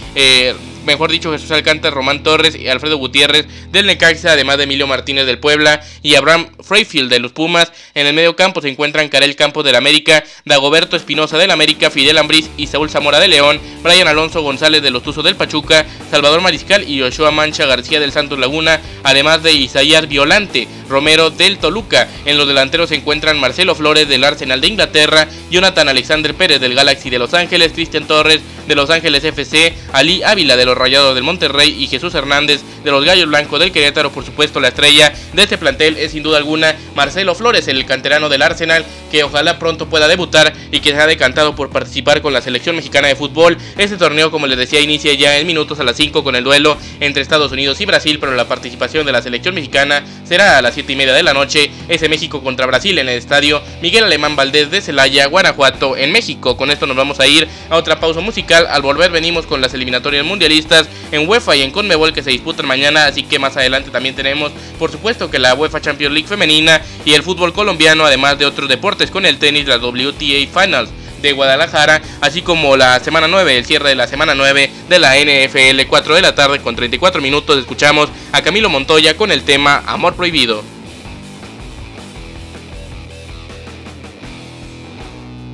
mejor 0.86 1.12
dicho, 1.12 1.32
Jesús 1.32 1.52
Alcántara, 1.52 1.94
Román 1.94 2.24
Torres 2.24 2.56
y 2.56 2.68
Alfredo 2.68 2.98
Gutiérrez 2.98 3.48
del 3.72 3.88
Necaxa, 3.88 4.32
además 4.32 4.58
de 4.58 4.64
Emilio 4.64 4.88
Martínez 4.88 5.26
del 5.26 5.40
Puebla 5.40 5.82
y 6.02 6.16
Abraham 6.16 6.48
Freyfield 6.62 7.10
de 7.10 7.20
los 7.20 7.32
Pumas. 7.32 7.72
En 7.94 8.08
el 8.08 8.14
medio 8.14 8.36
campo 8.36 8.62
se 8.62 8.70
encuentran 8.70 9.10
Karel 9.10 9.36
Campos 9.36 9.66
del 9.66 9.76
América, 9.76 10.24
Dagoberto 10.46 10.96
Espinosa 10.96 11.38
del 11.38 11.52
América, 11.52 11.90
Fidel 11.90 12.18
Ambriz 12.18 12.50
y 12.58 12.68
Saúl 12.68 12.90
Zamora 12.90 13.20
de 13.20 13.28
León, 13.28 13.60
Brian 13.84 14.08
Alonso 14.08 14.42
González 14.42 14.82
de 14.82 14.92
los 14.92 15.04
Tuzos 15.04 15.24
del 15.24 15.36
Pachuca, 15.36 15.86
Salvador 16.16 16.40
Mariscal 16.40 16.90
y 16.90 17.02
Joshua 17.02 17.30
Mancha 17.32 17.66
García 17.66 18.00
del 18.00 18.14
Santos 18.14 18.40
Laguna, 18.40 18.80
además 19.04 19.44
de 19.44 19.52
Isaías 19.52 20.08
Violante. 20.08 20.66
Romero 20.90 21.30
del 21.30 21.58
Toluca. 21.58 22.08
En 22.26 22.38
los 22.38 22.48
delanteros 22.48 22.90
se 22.90 22.96
encuentran 22.96 23.40
Marcelo 23.40 23.76
Flores 23.76 24.08
del 24.08 24.24
Arsenal 24.24 24.62
de 24.62 24.68
Inglaterra, 24.68 25.28
Jonathan 25.50 25.90
Alexander 25.90 26.34
Pérez 26.34 26.60
del 26.60 26.76
Galaxy 26.76 27.10
de 27.10 27.20
Los 27.20 27.34
Ángeles, 27.34 27.74
Cristian 27.74 28.06
Torres 28.08 28.42
de 28.68 28.76
Los 28.76 28.90
Ángeles 28.90 29.24
FC, 29.24 29.74
Ali 29.94 30.24
Ávila 30.24 30.56
de 30.56 30.66
los 30.66 30.78
Rayados 30.78 31.14
del 31.14 31.24
Monterrey 31.24 31.76
y 31.84 31.88
Jesús 31.88 32.16
Hernández 32.16 32.62
de 32.84 32.92
los 32.92 33.06
Gallos 33.06 33.28
Blancos 33.28 33.60
del 33.60 33.72
Querétaro. 33.72 34.12
Por 34.12 34.26
supuesto, 34.26 34.60
la 34.60 34.70
estrella 34.70 35.14
de 35.34 35.44
este 35.44 35.58
plantel 35.58 35.98
es 35.98 36.12
sin 36.12 36.24
duda 36.24 36.38
alguna 36.38 36.76
Marcelo 36.96 37.36
Flores, 37.36 37.68
el 37.68 37.86
canterano 37.86 38.30
del 38.30 38.42
Arsenal, 38.42 38.86
que 39.12 39.24
ojalá 39.24 39.60
pronto 39.60 39.88
pueda 39.88 40.08
debutar 40.08 40.54
y 40.72 40.80
que 40.80 40.92
se 40.92 40.98
ha 40.98 41.08
decantado 41.08 41.56
por 41.56 41.70
participar 41.70 42.22
con 42.22 42.34
la 42.34 42.42
selección 42.42 42.76
mexicana 42.76 43.08
de 43.08 43.16
fútbol. 43.16 43.58
Este 43.78 43.98
torneo, 43.98 44.32
como 44.32 44.48
les 44.48 44.58
decía, 44.58 44.82
inicia 44.82 45.14
ya 45.14 45.38
en 45.38 45.48
minutos 45.48 45.80
a 45.80 45.84
las 45.84 45.96
5 45.98 46.05
con 46.12 46.36
el 46.36 46.44
duelo 46.44 46.78
entre 47.00 47.22
Estados 47.22 47.52
Unidos 47.52 47.80
y 47.82 47.86
Brasil, 47.86 48.18
pero 48.20 48.36
la 48.36 48.48
participación 48.48 49.06
de 49.06 49.12
la 49.12 49.22
selección 49.22 49.56
mexicana 49.56 50.04
será 50.24 50.58
a 50.58 50.62
las 50.62 50.74
7 50.74 50.94
y 50.94 50.96
media 50.96 51.14
de 51.14 51.24
la 51.24 51.34
noche. 51.34 51.72
Ese 51.88 52.10
México 52.10 52.44
contra 52.44 52.66
Brasil 52.66 52.98
en 52.98 53.10
el 53.10 53.18
estadio 53.18 53.62
Miguel 53.82 54.04
Alemán 54.04 54.36
Valdés 54.36 54.72
de 54.72 54.82
Celaya, 54.82 55.28
Guanajuato, 55.28 55.98
en 55.98 56.12
México. 56.12 56.58
Con 56.58 56.72
esto 56.72 56.88
nos 56.88 56.98
vamos 56.98 57.20
a 57.20 57.28
ir 57.28 57.48
a 57.70 57.78
otra 57.78 58.00
pausa 58.00 58.22
musical. 58.22 58.68
Al 58.70 58.82
volver 58.82 59.12
venimos 59.12 59.46
con 59.46 59.62
las 59.62 59.74
eliminatorias 59.74 60.26
mundialistas 60.26 60.88
en 61.12 61.28
UEFA 61.28 61.56
y 61.56 61.62
en 61.62 61.72
Conmebol 61.72 62.14
que 62.14 62.24
se 62.24 62.32
disputan 62.32 62.68
mañana, 62.68 63.06
así 63.06 63.24
que 63.24 63.40
más 63.40 63.58
adelante 63.58 63.92
también 63.92 64.16
tenemos, 64.16 64.52
por 64.80 64.92
supuesto, 64.92 65.30
que 65.30 65.40
la 65.40 65.54
UEFA 65.54 65.82
Champions 65.82 66.14
League 66.14 66.28
femenina 66.28 66.82
y 67.06 67.14
el 67.14 67.24
fútbol 67.24 67.54
colombiano, 67.54 68.06
además 68.06 68.38
de 68.38 68.46
otros 68.46 68.70
deportes 68.70 69.12
con 69.12 69.26
el 69.26 69.38
tenis, 69.38 69.68
la 69.68 69.78
WTA 69.78 70.62
Finals 70.62 70.90
de 71.22 71.34
Guadalajara, 71.34 72.02
así 72.22 72.42
como 72.42 72.78
la 72.78 73.00
semana 73.00 73.28
9, 73.28 73.58
el 73.58 73.66
cierre 73.66 73.90
de 73.90 73.96
la 73.96 74.08
semana 74.08 74.36
9 74.36 74.72
de 74.90 75.00
la 75.00 75.16
NFL, 75.18 75.88
4 75.88 76.16
de 76.16 76.22
la 76.22 76.36
tarde 76.36 76.60
con 76.60 76.76
34 76.76 77.22
minutos. 77.22 77.58
Escuchamos 77.58 78.10
a 78.32 78.42
Camilo 78.42 78.70
Montoya 78.70 79.18
con 79.18 79.32
el 79.32 79.44
tema 79.44 79.84
Amor 79.86 80.16
Prohibido. 80.16 80.75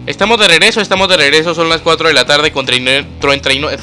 Estamos 0.08 0.40
de 0.40 0.48
regreso, 0.48 0.82
estamos 0.82 1.08
de 1.10 1.16
regreso, 1.16 1.54
son 1.54 1.70
las 1.70 1.82
4 1.82 2.08
de 2.08 2.16
la 2.16 2.26
tarde 2.26 2.52
con 2.52 2.66
39, 2.66 3.06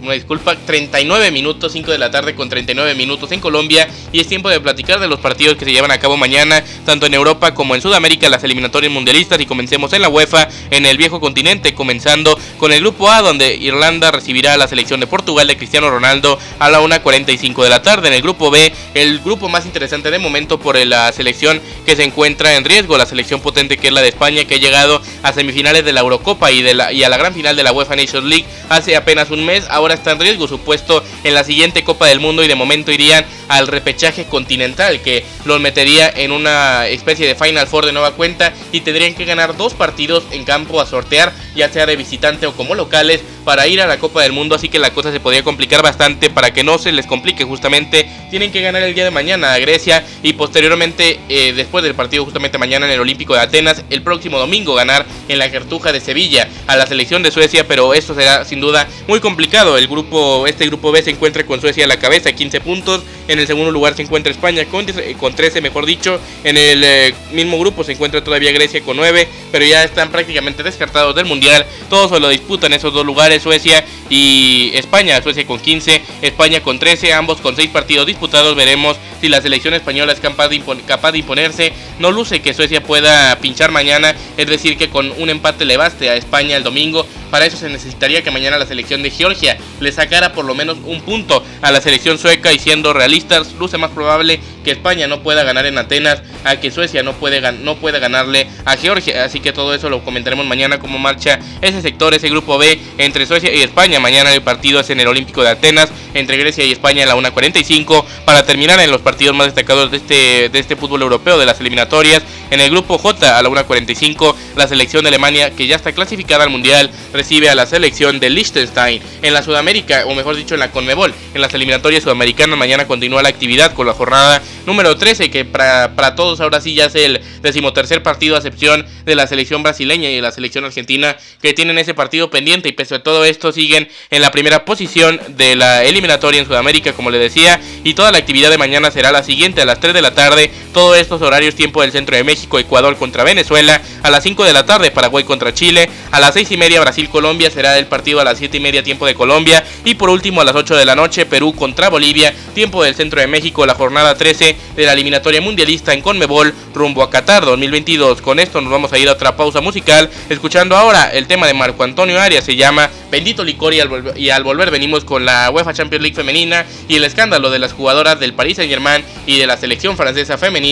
una, 0.00 0.12
disculpa, 0.12 0.54
39 0.54 1.32
minutos, 1.32 1.72
5 1.72 1.90
de 1.90 1.98
la 1.98 2.08
tarde 2.08 2.36
con 2.36 2.48
39 2.48 2.94
minutos 2.94 3.32
en 3.32 3.40
Colombia 3.40 3.88
y 4.12 4.20
es 4.20 4.28
tiempo 4.28 4.48
de 4.48 4.60
platicar 4.60 5.00
de 5.00 5.08
los 5.08 5.18
partidos 5.18 5.56
que 5.56 5.64
se 5.64 5.72
llevan 5.72 5.90
a 5.90 5.98
cabo 5.98 6.16
mañana, 6.16 6.62
tanto 6.84 7.06
en 7.06 7.14
Europa 7.14 7.52
como 7.52 7.74
en 7.74 7.82
Sudamérica, 7.82 8.28
las 8.28 8.44
eliminatorias 8.44 8.92
mundialistas 8.92 9.40
y 9.40 9.46
comencemos 9.46 9.92
en 9.92 10.02
la 10.02 10.08
UEFA, 10.08 10.48
en 10.70 10.86
el 10.86 10.96
viejo 10.98 11.18
continente, 11.18 11.74
comenzando 11.74 12.38
con 12.58 12.70
el 12.70 12.78
grupo 12.78 13.10
A 13.10 13.20
donde 13.20 13.56
Irlanda 13.56 14.12
recibirá 14.12 14.52
a 14.52 14.56
la 14.56 14.68
selección 14.68 15.00
de 15.00 15.08
Portugal 15.08 15.48
de 15.48 15.56
Cristiano 15.56 15.90
Ronaldo 15.90 16.38
a 16.60 16.70
la 16.70 16.80
1.45 16.80 17.64
de 17.64 17.70
la 17.70 17.82
tarde, 17.82 18.06
en 18.06 18.14
el 18.14 18.22
grupo 18.22 18.52
B, 18.52 18.72
el 18.94 19.18
grupo 19.18 19.48
más 19.48 19.66
interesante 19.66 20.12
de 20.12 20.20
momento 20.20 20.60
por 20.60 20.76
la 20.76 21.12
selección 21.12 21.60
que 21.84 21.96
se 21.96 22.04
encuentra 22.04 22.54
en 22.54 22.64
riesgo, 22.64 22.96
la 22.96 23.06
selección 23.06 23.40
potente 23.40 23.78
que 23.78 23.88
es 23.88 23.92
la 23.92 24.00
de 24.02 24.08
España 24.10 24.44
que 24.44 24.54
ha 24.54 24.58
llegado 24.58 25.02
a 25.24 25.32
semifinales 25.32 25.55
de 25.62 25.92
la 25.92 26.00
Eurocopa 26.00 26.50
y, 26.52 26.60
de 26.60 26.74
la, 26.74 26.92
y 26.92 27.02
a 27.02 27.08
la 27.08 27.16
gran 27.16 27.32
final 27.32 27.56
de 27.56 27.62
la 27.62 27.72
UEFA 27.72 27.96
Nations 27.96 28.26
League 28.26 28.44
hace 28.68 28.94
apenas 28.94 29.30
un 29.30 29.44
mes, 29.44 29.64
ahora 29.70 29.94
está 29.94 30.12
en 30.12 30.20
riesgo 30.20 30.46
su 30.46 30.60
puesto 30.60 31.02
en 31.24 31.32
la 31.32 31.44
siguiente 31.44 31.82
Copa 31.82 32.06
del 32.06 32.20
Mundo 32.20 32.44
y 32.44 32.48
de 32.48 32.54
momento 32.54 32.92
irían 32.92 33.24
al 33.48 33.66
repechaje 33.66 34.26
continental 34.26 35.00
que 35.00 35.24
los 35.44 35.58
metería 35.60 36.12
en 36.14 36.32
una 36.32 36.86
especie 36.88 37.26
de 37.26 37.34
Final 37.34 37.66
Four 37.66 37.86
de 37.86 37.92
nueva 37.92 38.12
cuenta 38.12 38.52
y 38.70 38.80
tendrían 38.80 39.14
que 39.14 39.24
ganar 39.24 39.56
dos 39.56 39.72
partidos 39.72 40.24
en 40.30 40.44
campo 40.44 40.80
a 40.80 40.86
sortear, 40.86 41.32
ya 41.54 41.70
sea 41.70 41.86
de 41.86 41.96
visitante 41.96 42.46
o 42.46 42.52
como 42.52 42.74
locales, 42.74 43.22
para 43.46 43.68
ir 43.68 43.80
a 43.80 43.86
la 43.86 44.00
Copa 44.00 44.24
del 44.24 44.32
Mundo, 44.32 44.56
así 44.56 44.68
que 44.68 44.80
la 44.80 44.90
cosa 44.90 45.12
se 45.12 45.20
podría 45.20 45.44
complicar 45.44 45.80
bastante 45.80 46.30
para 46.30 46.52
que 46.52 46.64
no 46.64 46.78
se 46.78 46.90
les 46.90 47.06
complique 47.06 47.44
justamente, 47.44 48.10
tienen 48.28 48.50
que 48.50 48.60
ganar 48.60 48.82
el 48.82 48.92
día 48.92 49.04
de 49.04 49.12
mañana 49.12 49.52
a 49.52 49.58
Grecia 49.60 50.04
y 50.24 50.32
posteriormente 50.32 51.20
eh, 51.28 51.52
después 51.52 51.84
del 51.84 51.94
partido 51.94 52.24
justamente 52.24 52.58
mañana 52.58 52.86
en 52.86 52.92
el 52.92 52.98
Olímpico 52.98 53.34
de 53.34 53.40
Atenas, 53.40 53.84
el 53.88 54.02
próximo 54.02 54.40
domingo 54.40 54.74
ganar 54.74 55.06
en 55.28 55.38
la 55.38 55.48
Cartuja 55.48 55.92
de 55.92 56.00
Sevilla 56.00 56.48
a 56.66 56.74
la 56.74 56.88
selección 56.88 57.22
de 57.22 57.30
Suecia, 57.30 57.68
pero 57.68 57.94
esto 57.94 58.16
será 58.16 58.44
sin 58.44 58.58
duda 58.58 58.88
muy 59.06 59.20
complicado, 59.20 59.78
el 59.78 59.86
grupo, 59.86 60.48
este 60.48 60.66
grupo 60.66 60.90
B 60.90 61.00
se 61.04 61.12
encuentra 61.12 61.46
con 61.46 61.60
Suecia 61.60 61.84
a 61.84 61.88
la 61.88 62.00
cabeza, 62.00 62.32
15 62.32 62.60
puntos, 62.60 63.04
en 63.28 63.38
el 63.38 63.46
segundo 63.46 63.70
lugar 63.70 63.94
se 63.94 64.02
encuentra 64.02 64.32
España 64.32 64.64
con, 64.66 64.86
con 65.18 65.34
13, 65.34 65.60
mejor 65.60 65.86
dicho. 65.86 66.20
En 66.44 66.56
el 66.56 66.84
eh, 66.84 67.14
mismo 67.32 67.58
grupo 67.58 67.82
se 67.82 67.92
encuentra 67.92 68.22
todavía 68.22 68.52
Grecia 68.52 68.80
con 68.82 68.96
9, 68.96 69.28
pero 69.50 69.64
ya 69.64 69.82
están 69.84 70.10
prácticamente 70.10 70.62
descartados 70.62 71.14
del 71.14 71.26
Mundial. 71.26 71.66
Todos 71.90 72.10
se 72.10 72.20
lo 72.20 72.28
disputan 72.28 72.72
esos 72.72 72.92
dos 72.92 73.04
lugares, 73.04 73.35
Suecia 73.40 73.84
y 74.10 74.72
España. 74.74 75.22
Suecia 75.22 75.46
con 75.46 75.60
15, 75.60 76.02
España 76.22 76.62
con 76.62 76.78
13, 76.78 77.12
ambos 77.12 77.40
con 77.40 77.56
6 77.56 77.70
partidos 77.70 78.06
disputados. 78.06 78.54
Veremos 78.56 78.96
si 79.20 79.28
la 79.28 79.40
selección 79.40 79.74
española 79.74 80.12
es 80.12 80.20
capaz 80.20 80.48
de, 80.48 80.62
capaz 80.86 81.12
de 81.12 81.18
imponerse. 81.18 81.72
No 81.98 82.10
luce 82.10 82.40
que 82.40 82.54
Suecia 82.54 82.82
pueda 82.82 83.38
pinchar 83.40 83.70
mañana, 83.70 84.14
es 84.36 84.46
decir, 84.46 84.76
que 84.76 84.90
con 84.90 85.12
un 85.18 85.30
empate 85.30 85.64
le 85.64 85.76
baste 85.76 86.10
a 86.10 86.16
España 86.16 86.56
el 86.56 86.62
domingo. 86.62 87.06
Para 87.30 87.46
eso 87.46 87.56
se 87.56 87.68
necesitaría 87.68 88.22
que 88.22 88.30
mañana 88.30 88.56
la 88.56 88.66
selección 88.66 89.02
de 89.02 89.10
Georgia 89.10 89.58
le 89.80 89.92
sacara 89.92 90.32
por 90.32 90.44
lo 90.44 90.54
menos 90.54 90.78
un 90.84 91.00
punto 91.00 91.44
a 91.60 91.72
la 91.72 91.80
selección 91.80 92.18
sueca 92.18 92.52
y 92.52 92.58
siendo 92.58 92.92
realistas, 92.92 93.52
luce 93.54 93.78
más 93.78 93.90
probable 93.90 94.40
que 94.64 94.70
España 94.70 95.06
no 95.06 95.22
pueda 95.22 95.42
ganar 95.44 95.66
en 95.66 95.78
Atenas 95.78 96.22
a 96.44 96.56
que 96.56 96.70
Suecia 96.70 97.02
no 97.02 97.14
puede, 97.14 97.40
no 97.52 97.76
puede 97.76 97.98
ganarle 97.98 98.48
a 98.64 98.76
Georgia. 98.76 99.24
Así 99.24 99.40
que 99.40 99.52
todo 99.52 99.74
eso 99.74 99.90
lo 99.90 100.04
comentaremos 100.04 100.46
mañana 100.46 100.78
cómo 100.78 100.98
marcha 100.98 101.38
ese 101.62 101.82
sector, 101.82 102.14
ese 102.14 102.28
grupo 102.28 102.58
B 102.58 102.80
entre 102.98 103.25
Suecia 103.26 103.52
y 103.52 103.62
España. 103.62 104.00
Mañana 104.00 104.32
el 104.32 104.42
partido 104.42 104.80
es 104.80 104.90
en 104.90 105.00
el 105.00 105.08
Olímpico 105.08 105.42
de 105.42 105.50
Atenas 105.50 105.90
entre 106.14 106.36
Grecia 106.36 106.64
y 106.64 106.72
España 106.72 107.04
a 107.04 107.06
la 107.06 107.16
1.45 107.16 108.04
para 108.24 108.44
terminar 108.44 108.80
en 108.80 108.90
los 108.90 109.00
partidos 109.00 109.36
más 109.36 109.46
destacados 109.46 109.90
de 109.90 109.98
este, 109.98 110.48
de 110.48 110.58
este 110.58 110.76
fútbol 110.76 111.02
europeo 111.02 111.38
de 111.38 111.46
las 111.46 111.60
eliminatorias. 111.60 112.22
En 112.50 112.60
el 112.60 112.70
grupo 112.70 112.98
J 112.98 113.38
a 113.38 113.42
la 113.42 113.48
1.45 113.48 114.34
la 114.56 114.68
selección 114.68 115.02
de 115.02 115.08
Alemania 115.08 115.50
que 115.50 115.66
ya 115.66 115.76
está 115.76 115.92
clasificada 115.92 116.44
al 116.44 116.50
Mundial 116.50 116.90
recibe 117.12 117.50
a 117.50 117.54
la 117.54 117.66
selección 117.66 118.20
de 118.20 118.30
Liechtenstein. 118.30 119.02
En 119.22 119.34
la 119.34 119.42
Sudamérica, 119.42 120.04
o 120.06 120.14
mejor 120.14 120.36
dicho 120.36 120.54
en 120.54 120.60
la 120.60 120.70
Conmebol, 120.70 121.12
en 121.34 121.40
las 121.40 121.52
eliminatorias 121.54 122.04
sudamericanas 122.04 122.58
mañana 122.58 122.86
continúa 122.86 123.22
la 123.22 123.28
actividad 123.28 123.74
con 123.74 123.86
la 123.86 123.94
jornada 123.94 124.42
número 124.66 124.96
13 124.96 125.30
que 125.30 125.44
para, 125.44 125.94
para 125.94 126.14
todos 126.14 126.40
ahora 126.40 126.60
sí 126.60 126.74
ya 126.74 126.86
es 126.86 126.94
el 126.94 127.20
decimotercer 127.42 128.02
partido 128.02 128.34
a 128.34 128.38
excepción 128.38 128.86
de 129.04 129.14
la 129.14 129.26
selección 129.26 129.62
brasileña 129.62 130.10
y 130.10 130.16
de 130.16 130.22
la 130.22 130.32
selección 130.32 130.64
argentina 130.64 131.16
que 131.40 131.52
tienen 131.52 131.78
ese 131.78 131.94
partido 131.94 132.30
pendiente 132.30 132.68
y 132.68 132.72
pese 132.72 132.96
a 132.96 133.02
todo 133.02 133.24
esto 133.24 133.52
siguen 133.52 133.88
en 134.10 134.22
la 134.22 134.30
primera 134.30 134.64
posición 134.64 135.20
de 135.36 135.56
la 135.56 135.84
eliminatoria 135.84 136.40
en 136.40 136.46
Sudamérica 136.46 136.92
como 136.92 137.10
le 137.10 137.18
decía 137.18 137.60
y 137.84 137.94
toda 137.94 138.12
la 138.12 138.18
actividad 138.18 138.50
de 138.50 138.58
mañana 138.58 138.90
será 138.90 139.12
la 139.12 139.22
siguiente 139.22 139.62
a 139.62 139.64
las 139.64 139.80
3 139.80 139.94
de 139.94 140.02
la 140.02 140.14
tarde 140.14 140.50
todos 140.76 140.98
estos 140.98 141.22
horarios 141.22 141.54
tiempo 141.54 141.80
del 141.80 141.90
centro 141.90 142.18
de 142.18 142.22
México 142.22 142.58
Ecuador 142.58 142.98
contra 142.98 143.24
Venezuela 143.24 143.80
a 144.02 144.10
las 144.10 144.22
5 144.22 144.44
de 144.44 144.52
la 144.52 144.66
tarde 144.66 144.90
Paraguay 144.90 145.24
contra 145.24 145.54
Chile 145.54 145.88
a 146.10 146.20
las 146.20 146.34
6 146.34 146.50
y 146.50 146.58
media 146.58 146.82
Brasil 146.82 147.08
Colombia 147.08 147.50
será 147.50 147.78
el 147.78 147.86
partido 147.86 148.20
a 148.20 148.24
las 148.24 148.36
7 148.36 148.58
y 148.58 148.60
media 148.60 148.82
tiempo 148.82 149.06
de 149.06 149.14
Colombia 149.14 149.64
y 149.86 149.94
por 149.94 150.10
último 150.10 150.42
a 150.42 150.44
las 150.44 150.54
8 150.54 150.76
de 150.76 150.84
la 150.84 150.94
noche 150.94 151.24
Perú 151.24 151.54
contra 151.54 151.88
Bolivia 151.88 152.34
tiempo 152.54 152.84
del 152.84 152.94
centro 152.94 153.22
de 153.22 153.26
México 153.26 153.64
la 153.64 153.74
jornada 153.74 154.16
13 154.16 154.54
de 154.76 154.84
la 154.84 154.92
eliminatoria 154.92 155.40
mundialista 155.40 155.94
en 155.94 156.02
Conmebol 156.02 156.52
rumbo 156.74 157.02
a 157.02 157.08
Qatar 157.08 157.46
2022 157.46 158.20
con 158.20 158.38
esto 158.38 158.60
nos 158.60 158.70
vamos 158.70 158.92
a 158.92 158.98
ir 158.98 159.08
a 159.08 159.12
otra 159.12 159.34
pausa 159.34 159.62
musical 159.62 160.10
escuchando 160.28 160.76
ahora 160.76 161.08
el 161.08 161.26
tema 161.26 161.46
de 161.46 161.54
Marco 161.54 161.84
Antonio 161.84 162.20
Arias 162.20 162.44
se 162.44 162.54
llama 162.54 162.90
Bendito 163.10 163.44
Licor 163.44 163.72
y 163.72 163.80
al, 163.80 164.42
volver, 164.44 164.70
venimos 164.70 165.06
con 165.06 165.24
la 165.24 165.50
UEFA 165.50 165.72
Champions 165.72 166.02
League 166.02 166.16
femenina 166.16 166.66
y 166.86 166.96
el 166.96 167.04
escándalo 167.04 167.50
de 167.50 167.60
las 167.60 167.72
jugadoras 167.72 168.20
del 168.20 168.34
Paris 168.34 168.56
Saint 168.56 168.70
Germain 168.70 169.02
y 169.24 169.38
de 169.38 169.46
la 169.46 169.56
selección 169.56 169.96
francesa 169.96 170.36
femenina. 170.36 170.65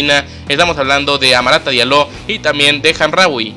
Estamos 0.48 0.76
hablando 0.76 1.18
de 1.18 1.36
Amarata 1.36 1.70
Diallo 1.70 2.08
y 2.26 2.40
también 2.40 2.82
de 2.82 2.94
Hamraoui. 2.98 3.54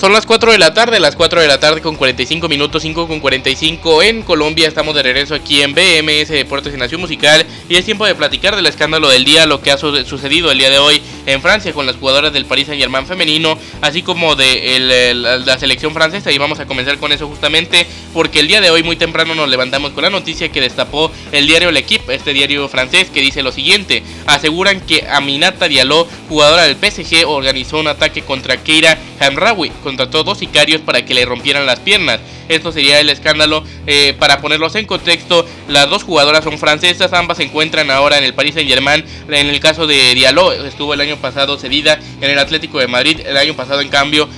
Son 0.00 0.12
las 0.12 0.26
4 0.26 0.52
de 0.52 0.58
la 0.58 0.74
tarde, 0.74 1.00
las 1.00 1.16
4 1.16 1.40
de 1.40 1.46
la 1.46 1.58
tarde 1.58 1.80
con 1.80 1.96
45 1.96 2.48
minutos, 2.48 2.82
5 2.82 3.08
con 3.08 3.20
45 3.20 4.02
en 4.02 4.22
Colombia. 4.22 4.68
Estamos 4.68 4.94
de 4.94 5.02
regreso 5.02 5.34
aquí 5.34 5.62
en 5.62 5.72
BMS 5.72 6.28
Deportes 6.28 6.74
y 6.74 6.76
Nación 6.76 7.00
Musical. 7.00 7.46
Y 7.68 7.76
es 7.76 7.84
tiempo 7.84 8.04
de 8.04 8.14
platicar 8.14 8.56
del 8.56 8.66
escándalo 8.66 9.08
del 9.08 9.24
día, 9.24 9.46
lo 9.46 9.62
que 9.62 9.70
ha 9.70 9.78
sucedido 9.78 10.50
el 10.50 10.58
día 10.58 10.68
de 10.68 10.78
hoy 10.78 11.00
en 11.26 11.42
Francia 11.42 11.72
con 11.72 11.86
las 11.86 11.96
jugadoras 11.96 12.32
del 12.32 12.46
Paris 12.46 12.66
Saint 12.66 12.80
Germain 12.80 13.06
femenino, 13.06 13.58
así 13.80 14.02
como 14.02 14.36
de 14.36 15.14
la 15.14 15.58
selección 15.58 15.92
francesa. 15.92 16.32
Y 16.32 16.38
vamos 16.38 16.60
a 16.60 16.66
comenzar 16.66 16.98
con 16.98 17.12
eso 17.12 17.28
justamente 17.28 17.86
porque 18.12 18.40
el 18.40 18.48
día 18.48 18.60
de 18.60 18.70
hoy 18.70 18.82
muy 18.82 18.96
temprano 18.96 19.34
nos 19.34 19.48
levantamos 19.48 19.92
con 19.92 20.04
la 20.04 20.10
noticia 20.10 20.50
que 20.50 20.60
destapó 20.60 21.10
el 21.32 21.46
diario 21.46 21.70
L'Equipe, 21.70 22.14
este 22.14 22.32
diario 22.32 22.68
francés, 22.68 23.10
que 23.10 23.20
dice 23.20 23.42
lo 23.42 23.52
siguiente. 23.52 24.02
Aseguran 24.26 24.80
que 24.80 25.06
Aminata 25.08 25.68
Diallo, 25.68 26.06
jugadora 26.28 26.64
del 26.64 26.76
PSG, 26.76 27.26
organizó 27.26 27.78
un 27.78 27.88
ataque 27.88 28.22
contra 28.22 28.56
Keira 28.56 28.98
Hamraoui 29.20 29.70
contrató 29.82 30.24
dos 30.24 30.38
sicarios 30.38 30.80
para 30.80 31.04
que 31.04 31.14
le 31.14 31.24
rompieran 31.24 31.66
las 31.66 31.80
piernas. 31.80 32.20
Esto 32.48 32.72
sería 32.72 33.00
el 33.00 33.10
escándalo. 33.10 33.64
Eh, 33.86 34.14
para 34.18 34.40
ponerlos 34.40 34.74
en 34.74 34.86
contexto, 34.86 35.46
las 35.68 35.88
dos 35.88 36.02
jugadoras 36.02 36.44
son 36.44 36.58
francesas, 36.58 37.12
ambas 37.12 37.38
se 37.38 37.44
encuentran 37.44 37.90
ahora 37.90 38.18
en 38.18 38.24
el 38.24 38.34
Paris 38.34 38.54
Saint 38.54 38.68
Germain. 38.68 39.04
En 39.28 39.48
el 39.48 39.60
caso 39.60 39.86
de 39.86 40.14
Diallo, 40.14 40.52
estuvo 40.52 40.94
el 40.94 41.00
año 41.00 41.16
pasado 41.16 41.58
cedida 41.58 41.98
en 42.20 42.30
el 42.30 42.38
Atlético 42.38 42.78
de 42.78 42.88
Madrid. 42.88 43.20
El 43.24 43.36
año 43.36 43.54
pasado, 43.54 43.80
en 43.80 43.88
cambio, 43.88 44.28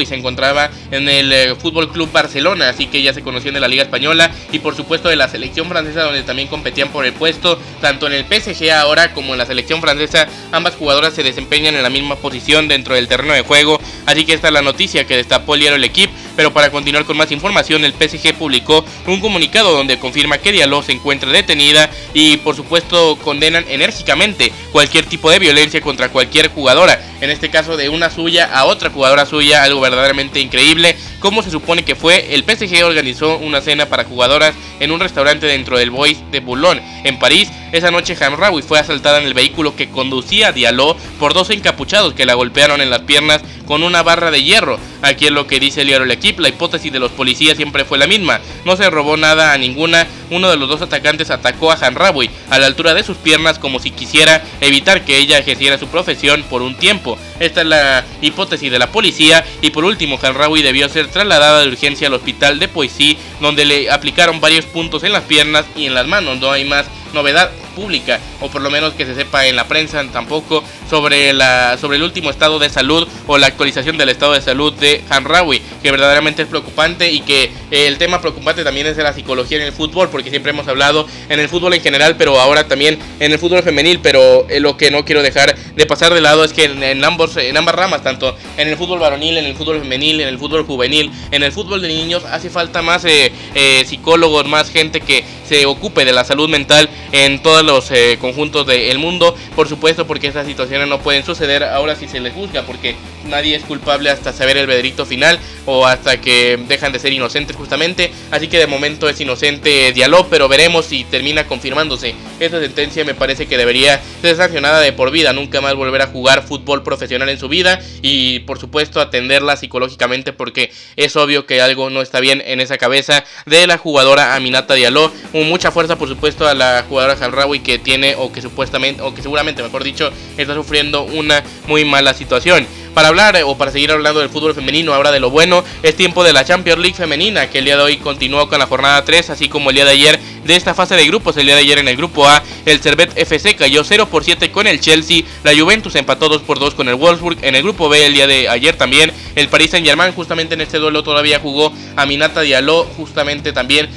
y 0.00 0.06
se 0.06 0.14
encontraba 0.14 0.70
en 0.90 1.08
el 1.08 1.32
eh, 1.32 1.54
Fútbol 1.54 1.90
Club 1.90 2.10
Barcelona, 2.12 2.68
así 2.68 2.86
que 2.86 3.02
ya 3.02 3.14
se 3.14 3.22
conocían 3.22 3.54
de 3.54 3.60
la 3.60 3.68
Liga 3.68 3.82
Española 3.82 4.30
y 4.52 4.58
por 4.58 4.76
supuesto 4.76 5.08
de 5.08 5.16
la 5.16 5.28
selección 5.28 5.68
francesa, 5.68 6.02
donde 6.02 6.22
también 6.22 6.48
competían 6.48 6.90
por 6.90 7.06
el 7.06 7.12
puesto, 7.12 7.58
tanto 7.80 8.06
en 8.06 8.12
el 8.12 8.24
PSG 8.24 8.70
ahora 8.70 9.12
como 9.14 9.32
en 9.32 9.38
la 9.38 9.46
selección 9.46 9.80
francesa. 9.80 10.26
Ambas 10.52 10.74
jugadoras 10.74 11.14
se 11.14 11.22
desempeñan 11.22 11.74
en 11.74 11.82
la 11.82 11.90
misma 11.90 12.16
posición 12.16 12.68
dentro 12.68 12.94
del 12.94 13.08
terreno 13.08 13.32
de 13.32 13.42
juego, 13.42 13.80
así 14.06 14.24
que 14.24 14.34
esta 14.34 14.48
es 14.48 14.54
la 14.54 14.62
noticia 14.62 15.06
que 15.06 15.16
destapó 15.16 15.54
el 15.54 15.60
diario 15.60 15.76
El 15.76 15.84
Equipo. 15.84 16.12
Pero 16.36 16.52
para 16.52 16.70
continuar 16.70 17.04
con 17.04 17.16
más 17.16 17.30
información, 17.30 17.84
el 17.84 17.92
PSG 17.92 18.34
publicó 18.34 18.84
un 19.06 19.20
comunicado 19.20 19.72
donde 19.72 19.98
confirma 19.98 20.38
que 20.38 20.52
Diallo 20.52 20.82
se 20.82 20.92
encuentra 20.92 21.30
detenida 21.30 21.90
y 22.12 22.38
por 22.38 22.56
supuesto 22.56 23.16
condenan 23.22 23.64
enérgicamente 23.68 24.52
cualquier 24.72 25.06
tipo 25.06 25.30
de 25.30 25.38
violencia 25.38 25.80
contra 25.80 26.08
cualquier 26.08 26.48
jugadora, 26.48 27.00
en 27.24 27.30
este 27.30 27.48
caso 27.48 27.78
de 27.78 27.88
una 27.88 28.10
suya 28.10 28.50
a 28.52 28.66
otra 28.66 28.90
jugadora 28.90 29.24
suya, 29.24 29.64
algo 29.64 29.80
verdaderamente 29.80 30.40
increíble. 30.40 30.94
Como 31.20 31.42
se 31.42 31.50
supone 31.50 31.82
que 31.82 31.94
fue, 31.94 32.34
el 32.34 32.44
PSG 32.44 32.84
organizó 32.84 33.38
una 33.38 33.62
cena 33.62 33.86
para 33.86 34.04
jugadoras 34.04 34.54
en 34.78 34.92
un 34.92 35.00
restaurante 35.00 35.46
dentro 35.46 35.78
del 35.78 35.90
Bois 35.90 36.18
de 36.30 36.40
Boulogne, 36.40 36.82
en 37.02 37.18
París. 37.18 37.50
Esa 37.72 37.90
noche 37.90 38.14
Hamraoui 38.20 38.62
fue 38.62 38.78
asaltada 38.78 39.18
en 39.20 39.26
el 39.26 39.32
vehículo 39.32 39.74
que 39.74 39.88
conducía 39.88 40.48
a 40.48 40.52
Diallo 40.52 40.96
por 41.18 41.32
dos 41.32 41.48
encapuchados 41.48 42.12
que 42.12 42.26
la 42.26 42.34
golpearon 42.34 42.82
en 42.82 42.90
las 42.90 43.00
piernas 43.00 43.42
con 43.66 43.82
una 43.82 44.02
barra 44.02 44.30
de 44.30 44.42
hierro. 44.42 44.78
Aquí 45.00 45.26
es 45.26 45.32
lo 45.32 45.46
que 45.46 45.60
dice 45.60 45.80
el 45.80 45.86
diario 45.86 46.04
El 46.04 46.10
Equipo, 46.10 46.42
la 46.42 46.50
hipótesis 46.50 46.92
de 46.92 47.00
los 47.00 47.12
policías 47.12 47.56
siempre 47.56 47.84
fue 47.84 47.98
la 47.98 48.06
misma. 48.06 48.40
No 48.64 48.76
se 48.76 48.90
robó 48.90 49.16
nada 49.16 49.52
a 49.52 49.58
ninguna, 49.58 50.06
uno 50.30 50.50
de 50.50 50.56
los 50.56 50.68
dos 50.68 50.82
atacantes 50.82 51.30
atacó 51.30 51.72
a 51.72 51.78
Hanrawi 51.80 52.30
a 52.50 52.58
la 52.58 52.66
altura 52.66 52.94
de 52.94 53.02
sus 53.02 53.16
piernas 53.16 53.58
como 53.58 53.80
si 53.80 53.90
quisiera 53.90 54.42
evitar 54.60 55.04
que 55.04 55.18
ella 55.18 55.38
ejerciera 55.38 55.78
su 55.78 55.88
profesión 55.88 56.44
por 56.50 56.62
un 56.62 56.74
tiempo. 56.74 57.13
Esta 57.40 57.62
es 57.62 57.66
la 57.66 58.04
hipótesis 58.20 58.70
de 58.70 58.78
la 58.78 58.90
policía 58.90 59.44
y 59.60 59.70
por 59.70 59.84
último 59.84 60.18
Hanrawi 60.20 60.62
debió 60.62 60.88
ser 60.88 61.08
trasladada 61.08 61.60
de 61.60 61.68
urgencia 61.68 62.08
al 62.08 62.14
hospital 62.14 62.58
de 62.58 62.68
Poissy 62.68 63.16
donde 63.40 63.64
le 63.64 63.90
aplicaron 63.90 64.40
varios 64.40 64.64
puntos 64.66 65.04
en 65.04 65.12
las 65.12 65.24
piernas 65.24 65.64
y 65.76 65.86
en 65.86 65.94
las 65.94 66.06
manos. 66.06 66.38
No 66.38 66.50
hay 66.50 66.64
más 66.64 66.86
novedad 67.14 67.50
pública 67.74 68.20
o 68.40 68.48
por 68.48 68.62
lo 68.62 68.70
menos 68.70 68.94
que 68.94 69.04
se 69.04 69.14
sepa 69.14 69.46
en 69.46 69.56
la 69.56 69.66
prensa 69.66 70.02
tampoco 70.12 70.62
sobre 70.88 71.32
la 71.32 71.76
sobre 71.78 71.96
el 71.96 72.02
último 72.02 72.30
estado 72.30 72.58
de 72.58 72.70
salud 72.70 73.06
o 73.26 73.38
la 73.38 73.48
actualización 73.48 73.98
del 73.98 74.08
estado 74.08 74.32
de 74.32 74.40
salud 74.40 74.72
de 74.74 75.02
Hanrawi 75.08 75.60
que 75.82 75.90
verdaderamente 75.90 76.42
es 76.42 76.48
preocupante 76.48 77.10
y 77.10 77.20
que 77.20 77.50
el 77.70 77.98
tema 77.98 78.20
preocupante 78.20 78.64
también 78.64 78.86
es 78.86 78.96
de 78.96 79.02
la 79.02 79.12
psicología 79.12 79.58
en 79.58 79.64
el 79.64 79.72
fútbol 79.72 80.08
porque 80.08 80.30
siempre 80.30 80.50
hemos 80.50 80.68
hablado 80.68 81.06
en 81.28 81.40
el 81.40 81.48
fútbol 81.48 81.74
en 81.74 81.82
general 81.82 82.16
pero 82.16 82.40
ahora 82.40 82.66
también 82.68 82.98
en 83.20 83.32
el 83.32 83.38
fútbol 83.38 83.62
femenil 83.62 84.00
pero 84.00 84.46
eh, 84.48 84.60
lo 84.60 84.76
que 84.76 84.90
no 84.90 85.04
quiero 85.04 85.22
dejar 85.22 85.56
de 85.56 85.86
pasar 85.86 86.14
de 86.14 86.20
lado 86.20 86.44
es 86.44 86.52
que 86.52 86.64
en, 86.64 87.04
ambos 87.04 87.36
en 87.36 87.56
ambas 87.56 87.74
ramas 87.74 88.02
tanto 88.02 88.36
en 88.56 88.68
el 88.68 88.76
fútbol 88.76 88.98
varonil 88.98 89.36
en 89.38 89.46
el 89.46 89.56
fútbol 89.56 89.80
femenil 89.80 90.20
en 90.20 90.28
el 90.28 90.38
fútbol 90.38 90.64
juvenil 90.64 91.10
en 91.30 91.42
el 91.42 91.52
fútbol 91.52 91.82
de 91.82 91.88
niños 91.88 92.24
hace 92.24 92.50
falta 92.50 92.82
más 92.82 93.04
eh, 93.04 93.32
eh, 93.54 93.84
psicólogos 93.86 94.46
más 94.46 94.70
gente 94.70 95.00
que 95.00 95.24
se 95.46 95.66
ocupe 95.66 96.04
de 96.04 96.12
la 96.12 96.24
salud 96.24 96.48
mental 96.48 96.88
en 97.12 97.42
todos 97.42 97.64
los 97.64 97.90
eh, 97.90 98.18
conjuntos 98.20 98.66
del 98.66 98.98
mundo. 98.98 99.36
Por 99.54 99.68
supuesto, 99.68 100.06
porque 100.06 100.28
estas 100.28 100.46
situaciones 100.46 100.88
no 100.88 101.00
pueden 101.00 101.24
suceder 101.24 101.64
ahora 101.64 101.96
si 101.96 102.08
se 102.08 102.20
les 102.20 102.32
juzga, 102.32 102.62
porque 102.62 102.96
nadie 103.28 103.56
es 103.56 103.64
culpable 103.64 104.10
hasta 104.10 104.32
saber 104.32 104.56
el 104.56 104.66
veredicto 104.66 105.06
final 105.06 105.38
o 105.66 105.86
hasta 105.86 106.20
que 106.20 106.58
dejan 106.68 106.92
de 106.92 106.98
ser 106.98 107.12
inocentes 107.12 107.56
justamente. 107.56 108.12
Así 108.30 108.48
que 108.48 108.58
de 108.58 108.66
momento 108.66 109.08
es 109.08 109.20
inocente 109.20 109.92
Diallo, 109.92 110.26
pero 110.28 110.48
veremos 110.48 110.86
si 110.86 111.04
termina 111.04 111.46
confirmándose. 111.46 112.14
Esta 112.40 112.60
sentencia 112.60 113.04
me 113.04 113.14
parece 113.14 113.46
que 113.46 113.56
debería 113.56 114.00
ser 114.20 114.36
sancionada 114.36 114.80
de 114.80 114.92
por 114.92 115.10
vida, 115.10 115.32
nunca 115.32 115.60
más 115.60 115.74
volver 115.74 116.02
a 116.02 116.06
jugar 116.06 116.46
fútbol 116.46 116.82
profesional 116.82 117.28
en 117.28 117.38
su 117.38 117.48
vida 117.48 117.80
y 118.02 118.40
por 118.40 118.58
supuesto 118.58 119.00
atenderla 119.00 119.56
psicológicamente 119.56 120.32
porque 120.32 120.72
es 120.96 121.16
obvio 121.16 121.46
que 121.46 121.60
algo 121.60 121.90
no 121.90 122.02
está 122.02 122.20
bien 122.20 122.42
en 122.44 122.60
esa 122.60 122.78
cabeza 122.78 123.24
de 123.46 123.66
la 123.66 123.78
jugadora 123.78 124.34
Aminata 124.34 124.74
Diallo. 124.74 125.12
Mucha 125.34 125.72
fuerza 125.72 125.98
por 125.98 126.08
supuesto 126.08 126.46
a 126.46 126.54
la 126.54 126.84
jugadora 126.88 127.16
Halrawi 127.20 127.58
que 127.58 127.80
tiene 127.80 128.14
o 128.16 128.30
que 128.30 128.40
supuestamente 128.40 129.02
o 129.02 129.12
que 129.12 129.20
seguramente 129.20 129.64
mejor 129.64 129.82
dicho 129.82 130.12
está 130.36 130.54
sufriendo 130.54 131.02
una 131.02 131.42
muy 131.66 131.84
mala 131.84 132.14
situación. 132.14 132.64
Para 132.94 133.08
hablar 133.08 133.36
o 133.44 133.58
para 133.58 133.72
seguir 133.72 133.90
hablando 133.90 134.20
del 134.20 134.28
fútbol 134.28 134.54
femenino, 134.54 134.94
ahora 134.94 135.10
de 135.10 135.18
lo 135.18 135.30
bueno, 135.30 135.64
es 135.82 135.96
tiempo 135.96 136.22
de 136.22 136.32
la 136.32 136.44
Champions 136.44 136.80
League 136.80 136.94
femenina, 136.96 137.50
que 137.50 137.58
el 137.58 137.64
día 137.64 137.76
de 137.76 137.82
hoy 137.82 137.96
continuó 137.96 138.48
con 138.48 138.60
la 138.60 138.68
jornada 138.68 139.04
3, 139.04 139.30
así 139.30 139.48
como 139.48 139.70
el 139.70 139.76
día 139.76 139.84
de 139.84 139.90
ayer 139.90 140.20
de 140.44 140.56
esta 140.56 140.74
fase 140.74 140.94
de 140.94 141.06
grupos. 141.06 141.36
El 141.36 141.46
día 141.46 141.54
de 141.54 141.62
ayer 141.62 141.78
en 141.78 141.88
el 141.88 141.96
grupo 141.96 142.26
A, 142.26 142.42
el 142.66 142.80
Servet 142.80 143.16
FC 143.16 143.56
cayó 143.56 143.84
0 143.84 144.08
por 144.10 144.24
7 144.24 144.50
con 144.50 144.66
el 144.66 144.80
Chelsea, 144.80 145.22
la 145.42 145.56
Juventus 145.56 145.94
empató 145.94 146.28
2 146.28 146.42
por 146.42 146.58
2 146.58 146.74
con 146.74 146.88
el 146.88 146.94
Wolfsburg. 146.94 147.38
En 147.42 147.54
el 147.54 147.62
grupo 147.62 147.88
B, 147.88 148.06
el 148.06 148.14
día 148.14 148.26
de 148.26 148.48
ayer 148.48 148.76
también, 148.76 149.12
el 149.34 149.48
Paris 149.48 149.70
Saint 149.72 149.86
Germain, 149.86 150.12
justamente 150.12 150.54
en 150.54 150.60
este 150.60 150.78
duelo 150.78 151.02
todavía 151.02 151.40
jugó 151.40 151.72
Aminata 151.96 152.42
Diallo, 152.42 152.84
justamente 152.96 153.52
también 153.52 153.88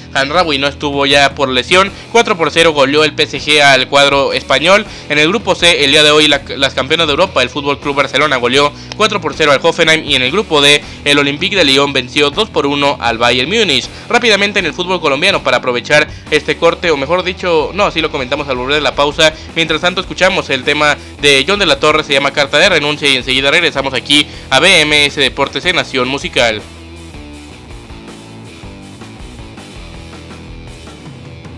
y 0.51 0.57
no 0.57 0.67
estuvo 0.67 1.05
ya 1.05 1.35
por 1.35 1.49
lesión. 1.49 1.91
4 2.11 2.37
por 2.37 2.51
0 2.51 2.73
goleó 2.73 3.03
el 3.03 3.11
PSG 3.11 3.61
al 3.61 3.87
cuadro 3.87 4.33
español. 4.33 4.85
En 5.09 5.19
el 5.19 5.27
grupo 5.27 5.55
C, 5.55 5.83
el 5.85 5.91
día 5.91 6.03
de 6.03 6.11
hoy, 6.11 6.27
las 6.27 6.73
campeonas 6.73 7.07
de 7.07 7.11
Europa, 7.11 7.41
el 7.43 7.49
Fútbol 7.49 7.79
Club 7.79 7.95
Barcelona 7.95 8.37
goleó 8.37 8.71
4 8.97 9.21
por 9.21 9.33
0 9.35 9.51
al 9.51 9.59
Hoffenheim 9.61 10.03
y 10.03 10.15
en 10.15 10.23
el 10.23 10.31
grupo 10.31 10.61
D 10.61 10.81
el 11.05 11.19
Olympique 11.19 11.55
de 11.55 11.63
Lyon 11.63 11.93
venció 11.93 12.31
2 12.31 12.49
por 12.49 12.65
1 12.65 12.97
al 12.99 13.17
Bayern 13.17 13.49
Múnich. 13.49 13.87
Rápidamente 14.09 14.59
en 14.59 14.65
el 14.65 14.73
fútbol 14.73 14.99
colombiano 14.99 15.43
para 15.43 15.57
aprovechar 15.57 16.07
este 16.37 16.57
corte 16.57 16.91
o 16.91 16.97
mejor 16.97 17.23
dicho, 17.23 17.71
no, 17.73 17.85
así 17.85 18.01
lo 18.01 18.11
comentamos 18.11 18.47
al 18.47 18.57
volver 18.57 18.75
de 18.75 18.81
la 18.81 18.95
pausa. 18.95 19.33
Mientras 19.55 19.81
tanto 19.81 20.01
escuchamos 20.01 20.49
el 20.49 20.63
tema 20.63 20.97
de 21.21 21.45
John 21.47 21.59
de 21.59 21.65
la 21.65 21.79
Torre, 21.79 22.03
se 22.03 22.13
llama 22.13 22.31
Carta 22.31 22.57
de 22.57 22.69
Renuncia 22.69 23.09
y 23.09 23.15
enseguida 23.15 23.51
regresamos 23.51 23.93
aquí 23.93 24.27
a 24.49 24.59
BMS 24.59 25.15
Deportes 25.15 25.65
en 25.65 25.75
Nación 25.75 26.07
Musical. 26.07 26.61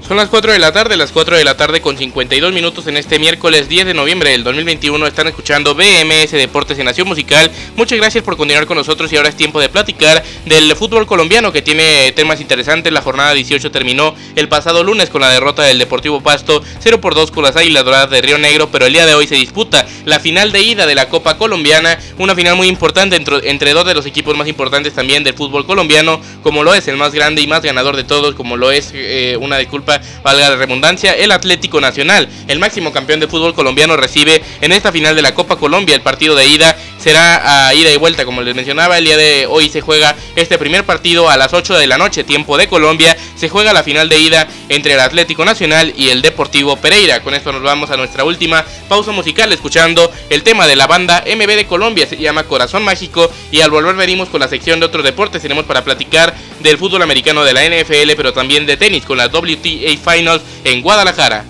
Son 0.09 0.17
las 0.17 0.29
4 0.29 0.53
de 0.53 0.57
la 0.57 0.71
tarde, 0.71 0.97
las 0.97 1.11
4 1.11 1.37
de 1.37 1.43
la 1.43 1.55
tarde 1.55 1.81
con 1.81 1.95
52 1.95 2.51
minutos 2.51 2.87
en 2.87 2.97
este 2.97 3.19
miércoles 3.19 3.69
10 3.69 3.85
de 3.85 3.93
noviembre 3.93 4.31
del 4.31 4.43
2021. 4.43 5.05
Están 5.05 5.27
escuchando 5.27 5.75
BMS 5.75 6.31
Deportes 6.31 6.79
en 6.79 6.85
Nación 6.85 7.07
Musical. 7.07 7.51
Muchas 7.75 7.99
gracias 7.99 8.23
por 8.23 8.35
continuar 8.35 8.65
con 8.65 8.75
nosotros 8.75 9.13
y 9.13 9.17
ahora 9.17 9.29
es 9.29 9.35
tiempo 9.35 9.61
de 9.61 9.69
platicar 9.69 10.23
del 10.45 10.75
fútbol 10.75 11.05
colombiano 11.05 11.51
que 11.51 11.61
tiene 11.61 12.11
temas 12.13 12.41
interesantes. 12.41 12.91
La 12.91 13.03
jornada 13.03 13.35
18 13.35 13.69
terminó 13.69 14.15
el 14.35 14.49
pasado 14.49 14.83
lunes 14.83 15.11
con 15.11 15.21
la 15.21 15.29
derrota 15.29 15.61
del 15.61 15.77
Deportivo 15.77 16.21
Pasto 16.21 16.63
0 16.79 16.99
por 16.99 17.13
2 17.13 17.29
con 17.29 17.43
las 17.43 17.55
Águilas 17.55 17.85
Doradas 17.85 18.09
de 18.09 18.23
Río 18.23 18.39
Negro, 18.39 18.69
pero 18.71 18.87
el 18.87 18.93
día 18.93 19.05
de 19.05 19.13
hoy 19.13 19.27
se 19.27 19.35
disputa 19.35 19.85
la 20.05 20.19
final 20.19 20.51
de 20.51 20.63
ida 20.63 20.87
de 20.87 20.95
la 20.95 21.07
Copa 21.07 21.37
Colombiana, 21.37 21.99
una 22.17 22.33
final 22.33 22.55
muy 22.55 22.67
importante 22.67 23.15
entre, 23.15 23.47
entre 23.47 23.73
dos 23.73 23.85
de 23.85 23.93
los 23.93 24.07
equipos 24.07 24.35
más 24.35 24.47
importantes 24.47 24.91
también 24.93 25.23
del 25.23 25.35
fútbol 25.35 25.67
colombiano, 25.67 26.19
como 26.41 26.63
lo 26.63 26.73
es 26.73 26.87
el 26.87 26.97
más 26.97 27.13
grande 27.13 27.43
y 27.43 27.47
más 27.47 27.61
ganador 27.61 27.95
de 27.95 28.05
todos, 28.05 28.33
como 28.33 28.57
lo 28.57 28.71
es 28.71 28.89
eh, 28.95 29.37
una 29.39 29.59
disculpa 29.59 29.98
valga 30.23 30.49
la 30.49 30.55
redundancia, 30.55 31.13
el 31.13 31.31
Atlético 31.31 31.81
Nacional, 31.81 32.27
el 32.47 32.59
máximo 32.59 32.91
campeón 32.91 33.19
de 33.19 33.27
fútbol 33.27 33.53
colombiano, 33.53 33.97
recibe 33.97 34.41
en 34.61 34.71
esta 34.71 34.91
final 34.91 35.15
de 35.15 35.21
la 35.21 35.33
Copa 35.33 35.57
Colombia 35.57 35.95
el 35.95 36.01
partido 36.01 36.35
de 36.35 36.47
ida. 36.47 36.75
Será 36.97 37.67
a 37.67 37.73
ida 37.73 37.91
y 37.91 37.97
vuelta, 37.97 38.25
como 38.25 38.41
les 38.41 38.55
mencionaba, 38.55 38.97
el 38.97 39.05
día 39.05 39.15
de 39.15 39.47
hoy 39.47 39.69
se 39.69 39.81
juega 39.81 40.15
este 40.35 40.57
primer 40.57 40.83
partido 40.83 41.29
a 41.29 41.37
las 41.37 41.53
8 41.53 41.77
de 41.77 41.87
la 41.87 41.97
noche, 41.97 42.23
tiempo 42.23 42.57
de 42.57 42.67
Colombia. 42.67 43.15
Se 43.35 43.47
juega 43.49 43.71
la 43.71 43.83
final 43.83 44.09
de 44.09 44.19
ida 44.19 44.47
entre 44.67 44.93
el 44.93 44.99
Atlético 44.99 45.45
Nacional 45.45 45.93
y 45.95 46.09
el 46.09 46.21
Deportivo 46.21 46.75
Pereira. 46.77 47.21
Con 47.21 47.33
esto 47.33 47.51
nos 47.51 47.61
vamos 47.61 47.89
a 47.89 47.97
nuestra 47.97 48.23
última 48.23 48.65
pausa 48.87 49.11
musical, 49.11 49.51
escuchando 49.53 50.11
el 50.29 50.43
tema 50.43 50.67
de 50.67 50.75
la 50.75 50.87
banda 50.87 51.23
MB 51.25 51.47
de 51.47 51.67
Colombia, 51.67 52.07
se 52.07 52.17
llama 52.17 52.43
Corazón 52.43 52.83
Mágico. 52.83 53.31
Y 53.51 53.61
al 53.61 53.71
volver 53.71 53.95
venimos 53.95 54.29
con 54.29 54.41
la 54.41 54.47
sección 54.47 54.79
de 54.79 54.85
otros 54.85 55.03
deportes, 55.03 55.41
tenemos 55.41 55.65
para 55.65 55.83
platicar 55.83 56.35
del 56.59 56.77
fútbol 56.77 57.01
americano 57.01 57.43
de 57.43 57.53
la 57.53 57.63
NFL, 57.63 58.11
pero 58.15 58.33
también 58.33 58.65
de 58.65 58.77
tenis 58.77 59.05
con 59.05 59.17
la 59.17 59.27
WTA 59.27 59.97
Finals 60.13 60.43
en 60.63 60.81
Guadalajara. 60.81 61.45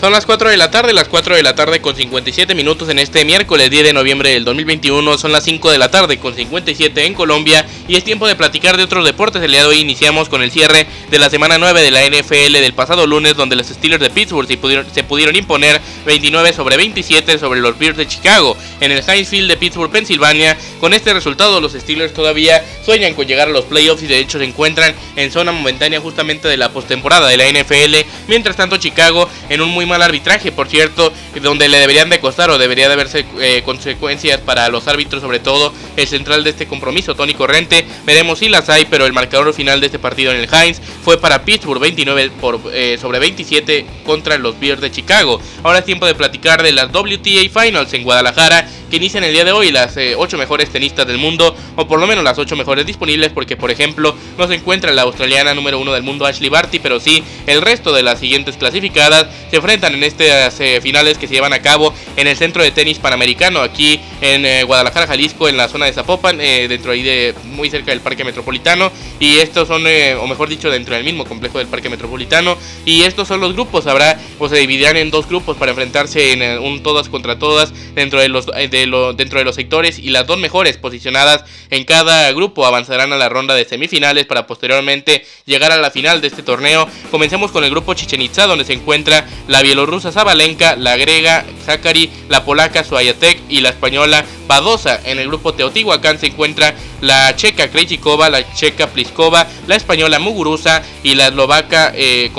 Son 0.00 0.12
las 0.12 0.26
4 0.26 0.50
de 0.50 0.56
la 0.56 0.70
tarde, 0.70 0.92
las 0.92 1.08
4 1.08 1.34
de 1.34 1.42
la 1.42 1.56
tarde 1.56 1.80
con 1.80 1.96
57 1.96 2.54
minutos 2.54 2.88
en 2.88 3.00
este 3.00 3.24
miércoles 3.24 3.68
10 3.68 3.82
de 3.82 3.92
noviembre 3.92 4.30
del 4.30 4.44
2021. 4.44 5.18
Son 5.18 5.32
las 5.32 5.42
5 5.42 5.72
de 5.72 5.78
la 5.78 5.90
tarde 5.90 6.18
con 6.18 6.36
57 6.36 7.04
en 7.04 7.14
Colombia 7.14 7.66
y 7.88 7.96
es 7.96 8.04
tiempo 8.04 8.28
de 8.28 8.36
platicar 8.36 8.76
de 8.76 8.82
otros 8.82 9.04
deportes. 9.04 9.42
El 9.42 9.50
día 9.50 9.62
de 9.62 9.66
hoy 9.66 9.80
iniciamos 9.80 10.28
con 10.28 10.42
el 10.42 10.50
cierre 10.50 10.86
de 11.10 11.18
la 11.18 11.30
semana 11.30 11.56
9 11.56 11.82
de 11.82 11.90
la 11.90 12.04
NFL 12.04 12.52
del 12.52 12.74
pasado 12.74 13.06
lunes, 13.06 13.34
donde 13.34 13.56
los 13.56 13.66
Steelers 13.66 14.02
de 14.02 14.10
Pittsburgh 14.10 14.46
se 14.46 15.04
pudieron, 15.04 15.34
imponer 15.34 15.80
29 16.04 16.52
sobre 16.52 16.76
27 16.76 17.38
sobre 17.38 17.60
los 17.60 17.78
Bears 17.78 17.96
de 17.96 18.06
Chicago 18.06 18.56
en 18.80 18.92
el 18.92 19.02
Heinz 19.08 19.30
Field 19.30 19.48
de 19.48 19.56
Pittsburgh, 19.56 19.90
Pensilvania. 19.90 20.56
Con 20.80 20.92
este 20.92 21.14
resultado, 21.14 21.60
los 21.62 21.72
Steelers 21.72 22.12
todavía 22.12 22.62
sueñan 22.84 23.14
con 23.14 23.26
llegar 23.26 23.48
a 23.48 23.52
los 23.52 23.64
playoffs 23.64 24.02
y 24.02 24.06
de 24.06 24.18
hecho 24.18 24.38
se 24.38 24.44
encuentran 24.44 24.94
en 25.16 25.32
zona 25.32 25.50
momentánea 25.52 25.98
justamente 26.00 26.46
de 26.46 26.58
la 26.58 26.70
postemporada 26.70 27.26
de 27.26 27.38
la 27.38 27.48
NFL. 27.48 28.06
Mientras 28.28 28.56
tanto, 28.56 28.76
Chicago 28.76 29.28
en 29.48 29.62
un 29.62 29.70
muy 29.70 29.86
mal 29.86 30.02
arbitraje, 30.02 30.52
por 30.52 30.68
cierto, 30.68 31.10
donde 31.40 31.68
le 31.68 31.78
deberían 31.78 32.10
de 32.10 32.20
costar 32.20 32.50
o 32.50 32.58
debería 32.58 32.88
de 32.88 32.92
haberse 32.92 33.24
eh, 33.40 33.62
consecuencias 33.64 34.40
para 34.40 34.68
los 34.68 34.86
árbitros, 34.88 35.22
sobre 35.22 35.40
todo 35.40 35.72
el 35.96 36.06
central 36.06 36.44
de 36.44 36.50
este 36.50 36.66
compromiso, 36.66 37.14
Tony 37.14 37.32
Corrente. 37.32 37.77
Veremos 38.04 38.38
si 38.38 38.48
las 38.48 38.68
hay, 38.68 38.86
pero 38.86 39.06
el 39.06 39.12
marcador 39.12 39.52
final 39.54 39.80
de 39.80 39.86
este 39.86 39.98
partido 39.98 40.32
en 40.32 40.38
el 40.38 40.48
Heinz 40.52 40.80
fue 41.02 41.20
para 41.20 41.44
Pittsburgh 41.44 41.80
29 41.80 42.30
por, 42.40 42.60
eh, 42.72 42.98
sobre 43.00 43.18
27 43.18 43.86
contra 44.04 44.38
los 44.38 44.58
Bears 44.58 44.80
de 44.80 44.90
Chicago. 44.90 45.40
Ahora 45.62 45.80
es 45.80 45.84
tiempo 45.84 46.06
de 46.06 46.14
platicar 46.14 46.62
de 46.62 46.72
las 46.72 46.92
WTA 46.92 47.62
Finals 47.62 47.92
en 47.94 48.04
Guadalajara 48.04 48.68
que 48.90 48.96
inician 48.96 49.24
el 49.24 49.32
día 49.32 49.44
de 49.44 49.52
hoy 49.52 49.70
las 49.70 49.96
8 49.96 50.36
eh, 50.36 50.38
mejores 50.38 50.70
tenistas 50.70 51.06
del 51.06 51.18
mundo, 51.18 51.54
o 51.76 51.86
por 51.86 52.00
lo 52.00 52.06
menos 52.06 52.24
las 52.24 52.38
8 52.38 52.56
mejores 52.56 52.86
disponibles, 52.86 53.32
porque 53.32 53.56
por 53.56 53.70
ejemplo 53.70 54.14
no 54.36 54.48
se 54.48 54.54
encuentra 54.54 54.92
la 54.92 55.02
australiana 55.02 55.54
número 55.54 55.78
1 55.78 55.92
del 55.92 56.02
mundo 56.02 56.26
Ashley 56.26 56.48
Barty, 56.48 56.78
pero 56.78 57.00
sí 57.00 57.22
el 57.46 57.62
resto 57.62 57.92
de 57.92 58.02
las 58.02 58.18
siguientes 58.18 58.56
clasificadas 58.56 59.26
se 59.50 59.56
enfrentan 59.56 59.94
en 59.94 60.04
estas 60.04 60.58
eh, 60.60 60.80
finales 60.80 61.18
que 61.18 61.28
se 61.28 61.34
llevan 61.34 61.52
a 61.52 61.60
cabo 61.60 61.92
en 62.16 62.26
el 62.26 62.36
Centro 62.36 62.62
de 62.62 62.70
Tenis 62.70 62.98
Panamericano, 62.98 63.60
aquí 63.60 64.00
en 64.20 64.44
eh, 64.46 64.64
Guadalajara, 64.64 65.06
Jalisco, 65.06 65.48
en 65.48 65.56
la 65.56 65.68
zona 65.68 65.86
de 65.86 65.92
Zapopan, 65.92 66.38
dentro 66.38 66.92
ahí 66.92 67.02
de 67.02 67.34
muy 67.44 67.67
cerca 67.70 67.90
del 67.90 68.00
Parque 68.00 68.24
Metropolitano, 68.24 68.90
y 69.20 69.38
estos 69.38 69.68
son, 69.68 69.84
o 69.86 70.26
mejor 70.26 70.48
dicho, 70.48 70.70
dentro 70.70 70.94
del 70.94 71.04
mismo 71.04 71.24
complejo 71.24 71.58
del 71.58 71.66
Parque 71.66 71.88
Metropolitano, 71.88 72.56
y 72.84 73.02
estos 73.02 73.28
son 73.28 73.40
los 73.40 73.52
grupos, 73.54 73.86
habrá 73.86 74.18
o 74.38 74.48
se 74.48 74.56
dividirán 74.56 74.96
en 74.96 75.10
dos 75.10 75.28
grupos 75.28 75.56
para 75.56 75.70
enfrentarse 75.70 76.32
en 76.32 76.58
un 76.60 76.82
todas 76.82 77.08
contra 77.08 77.38
todas 77.38 77.72
dentro 77.94 78.20
de 78.20 78.28
los 78.28 78.46
dentro 78.46 79.38
de 79.38 79.44
los 79.44 79.54
sectores 79.54 79.98
y 79.98 80.10
las 80.10 80.26
dos 80.26 80.38
mejores 80.38 80.76
posicionadas 80.76 81.44
en 81.70 81.84
cada 81.84 82.30
grupo 82.32 82.66
avanzarán 82.66 83.12
a 83.12 83.16
la 83.16 83.28
ronda 83.28 83.54
de 83.54 83.64
semifinales 83.64 84.26
para 84.26 84.46
posteriormente 84.46 85.24
llegar 85.44 85.72
a 85.72 85.76
la 85.76 85.90
final 85.90 86.20
de 86.20 86.28
este 86.28 86.42
torneo. 86.42 86.88
Comencemos 87.10 87.50
con 87.50 87.64
el 87.64 87.70
grupo 87.70 87.94
Chichen 87.94 88.22
Itza 88.22 88.46
donde 88.46 88.64
se 88.64 88.72
encuentra 88.72 89.26
la 89.48 89.62
bielorrusa 89.62 90.12
Zabalenka, 90.12 90.76
la 90.76 90.96
grega 90.96 91.44
Zakari, 91.64 92.10
la 92.28 92.44
polaca 92.44 92.84
Suayatek 92.84 93.40
y 93.48 93.60
la 93.60 93.70
española 93.70 94.24
Badosa. 94.46 95.00
En 95.04 95.18
el 95.18 95.28
grupo 95.28 95.54
Teotihuacán 95.54 96.18
se 96.18 96.28
encuentra 96.28 96.74
la 97.00 97.34
checa 97.36 97.57
Krejcikova, 97.66 98.30
la 98.30 98.54
checa 98.54 98.86
Pliskova, 98.86 99.48
la 99.66 99.74
española 99.74 100.20
Muguruza 100.20 100.82
y 101.02 101.16
la 101.16 101.26
eslovaca 101.26 101.92
eh. 101.94 102.30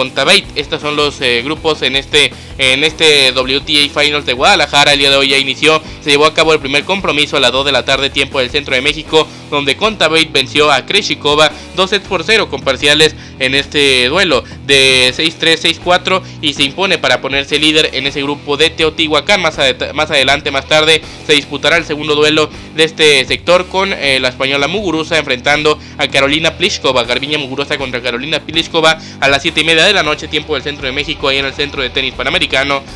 Estos 0.56 0.82
son 0.82 0.96
los 0.96 1.20
eh, 1.20 1.42
grupos 1.44 1.82
en 1.82 1.98
este, 1.98 2.32
en 2.60 2.84
este 2.84 3.32
WTA 3.32 3.90
Finals 4.02 4.26
de 4.26 4.34
Guadalajara. 4.34 4.94
El 4.94 5.00
día 5.00 5.10
de 5.10 5.16
hoy 5.16 5.30
ya 5.30 5.38
inició, 5.38 5.82
se 6.02 6.12
llevó 6.12 6.26
a 6.26 6.34
cabo 6.34 6.54
el 6.54 6.60
primer 6.60 6.84
compromiso 6.84 7.38
a 7.38 7.40
las 7.40 7.52
2 7.52 7.66
de 7.66 7.72
la 7.72 7.86
tarde, 7.86 8.12
tiempo 8.12 8.40
del 8.40 8.52
centro 8.52 8.76
de 8.76 8.82
México, 8.82 9.28
donde 9.50 9.76
Contaveit 9.78 10.32
venció 10.32 10.72
a 10.72 10.86
Krejcikova 10.86 11.52
2 11.76 11.90
sets 11.90 12.08
por 12.08 12.24
0 12.24 12.50
con 12.50 12.62
parciales 12.62 13.16
en 13.40 13.56
este 13.56 14.08
duelo 14.10 14.44
de 14.66 15.14
6-3, 15.16 15.82
6-4 15.82 16.22
y 16.42 16.54
se 16.54 16.64
impone 16.64 16.98
para 16.98 17.22
ponerse 17.22 17.58
líder 17.58 17.92
en 17.94 18.06
ese 18.06 18.22
grupo 18.22 18.58
de 18.58 18.70
Teotihuacán. 18.70 19.42
Más, 19.42 19.58
más 19.94 20.12
adelante, 20.12 20.52
más 20.52 20.68
tarde, 20.68 21.02
se 21.26 21.34
disputará 21.34 21.78
el 21.78 21.86
segundo 21.86 22.16
duelo 22.16 22.50
de 22.76 22.84
este 22.84 23.26
sector 23.26 23.68
con 23.68 23.94
eh, 23.94 24.20
la 24.20 24.30
española 24.30 24.68
Muguruza 24.68 25.18
enfrentando 25.18 25.80
a 25.98 26.08
Carolina 26.10 26.58
Pliskova. 26.58 27.04
Garbiña 27.04 27.38
Muguruza 27.38 27.78
contra 27.78 28.02
Carolina 28.02 28.40
Pliskova 28.42 29.00
a 29.22 29.28
las 29.30 29.42
7 29.42 29.62
y 29.62 29.64
media 29.64 29.86
de 29.86 29.94
la 29.94 30.04
noche, 30.04 30.28
tiempo 30.28 30.56
del 30.56 30.64
centro 30.64 30.86
de 30.86 30.92
México, 30.92 31.30
ahí 31.30 31.38
en 31.38 31.46
el 31.46 31.54
centro 31.54 31.82
de 31.82 31.90
tenis 31.90 32.14
panamericano, 32.14 32.49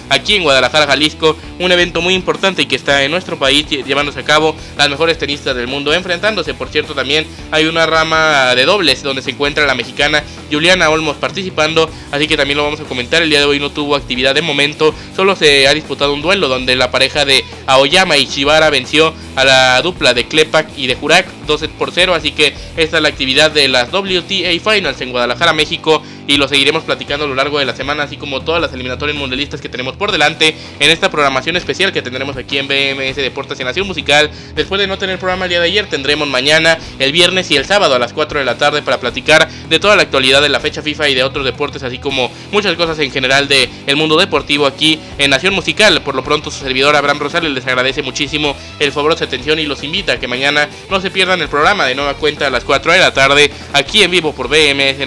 aquí 0.10 0.36
en 0.36 0.44
Guadalajara, 0.44 0.88
Jalisco. 0.88 1.38
Un 1.60 1.72
evento 1.72 2.02
muy 2.02 2.14
importante 2.14 2.68
que 2.68 2.76
está 2.76 3.04
en 3.04 3.12
nuestro 3.12 3.38
país 3.38 3.68
llevándose 3.68 4.20
a 4.20 4.24
cabo 4.24 4.56
las 4.78 4.90
mejores 4.90 5.18
tenistas 5.18 5.56
del 5.56 5.68
mundo 5.68 5.94
enfrentándose. 5.94 6.54
Por 6.54 6.70
cierto, 6.70 6.94
también 6.94 7.26
hay 7.52 7.66
una 7.66 7.86
rama 7.86 8.56
de 8.56 8.66
dobles 8.66 9.04
donde 9.04 9.22
se 9.22 9.32
encuentra 9.32 9.66
la 9.66 9.76
mexicana 9.76 10.24
Juliana 10.52 10.90
Olmos 10.90 11.18
participando, 11.18 11.90
así 12.12 12.28
que 12.28 12.38
también 12.38 12.58
lo 12.58 12.64
vamos 12.64 12.80
a 12.80 12.84
comentar. 12.84 13.22
El 13.22 13.30
día 13.30 13.40
de 13.40 13.46
hoy 13.46 13.60
no 13.60 13.72
tuvo 13.72 13.96
actividad 13.96 14.36
de 14.36 14.42
momento, 14.42 14.94
solo 15.16 15.36
se 15.36 15.68
ha 15.68 15.74
disputado 15.74 16.14
un 16.14 16.22
duelo 16.22 16.48
donde 16.48 16.76
la 16.76 16.92
pareja 16.92 17.26
de 17.26 17.44
Aoyama 17.68 18.18
y 18.18 18.26
Shibara 18.26 18.70
venció 18.70 19.14
a 19.36 19.44
la 19.44 19.82
dupla 19.82 20.14
de 20.14 20.28
Klepak 20.28 20.70
y 20.78 20.88
de 20.88 20.96
Jurak 20.96 21.28
2 21.48 21.70
por 21.78 21.92
0, 21.92 22.14
así 22.14 22.32
que 22.32 22.54
esta 22.78 22.98
es 22.98 23.04
la 23.04 23.10
actividad 23.10 23.52
de 23.52 23.68
las 23.68 23.92
WTA 23.92 24.52
Finals 24.60 25.02
en 25.02 25.12
Guadalajara, 25.12 25.54
México 25.54 26.02
y 26.28 26.38
lo 26.38 26.48
seguiremos 26.48 26.84
platicando 26.84 27.26
a 27.26 27.28
lo 27.28 27.36
largo 27.36 27.60
de 27.60 27.66
la 27.66 27.76
semana, 27.76 28.04
así 28.04 28.18
como 28.18 28.42
todas 28.42 28.62
las 28.62 28.74
eliminatorias 28.74 29.18
mundialistas 29.18 29.62
que 29.62 29.70
tenemos 29.70 29.96
por 29.96 30.12
delante 30.12 30.56
en 30.80 30.92
esta 30.92 31.10
programación 31.10 31.56
especial 31.56 31.92
que 31.92 32.02
tendremos 32.02 32.38
aquí 32.38 32.58
en 32.58 32.68
BMS 32.68 33.16
Deportes 33.18 33.60
y 33.60 33.64
Nación 33.64 33.88
Musical. 33.88 34.30
Después 34.56 34.80
de 34.80 34.88
no 34.88 34.98
tener 34.98 35.20
programa 35.20 35.46
el 35.46 35.50
día 35.50 35.60
de 35.60 35.68
ayer, 35.68 35.88
tendremos 35.88 36.28
mañana, 36.28 36.78
el 37.00 37.12
viernes 37.12 37.52
y 37.52 37.56
el 37.56 37.66
sábado 37.66 37.96
a 37.96 38.00
las 38.00 38.14
4 38.14 38.40
de 38.40 38.46
la 38.46 38.58
tarde 38.58 38.82
para 38.82 39.00
platicar 39.00 39.50
de 39.50 39.80
toda 39.80 39.96
la 39.96 40.04
actualidad 40.04 40.42
de 40.42 40.50
la 40.50 40.60
fecha 40.60 40.82
FIFA 40.82 41.10
y 41.10 41.16
de 41.16 41.24
otros 41.24 41.46
deportes, 41.46 41.84
así 41.84 42.00
como 42.00 42.32
muchas 42.52 42.76
cosas 42.76 43.00
en 43.00 43.12
general 43.12 43.48
del 43.48 43.70
el 43.88 43.96
mundo 43.96 44.18
deportivo 44.18 44.66
aquí 44.66 45.00
en 45.18 45.30
Nación 45.30 45.54
Musical. 45.54 46.02
Por 46.02 46.16
lo 46.16 46.24
pronto, 46.24 46.52
su 46.52 46.60
servidor 46.60 46.96
Abraham 46.96 47.20
Rosales 47.20 47.52
les 47.52 47.66
agradece 47.66 48.02
muchísimo 48.02 48.56
el 48.80 48.92
favor 48.92 49.18
de 49.18 49.26
atención 49.26 49.60
y 49.60 49.66
los 49.66 49.84
invita 49.84 50.14
a 50.14 50.20
que 50.20 50.28
mañana 50.28 50.68
no 50.90 51.02
se 51.02 51.12
pierdan 51.12 51.42
el 51.42 51.50
programa 51.50 51.86
de 51.86 51.96
nueva 51.96 52.16
cuenta 52.16 52.48
a 52.48 52.50
las 52.50 52.64
4 52.64 52.94
de 52.94 53.00
la 53.00 53.14
tarde 53.14 53.52
aquí 53.74 54.04
en 54.04 54.12
vivo 54.12 54.34
por 54.34 54.48
BMS 54.48 55.00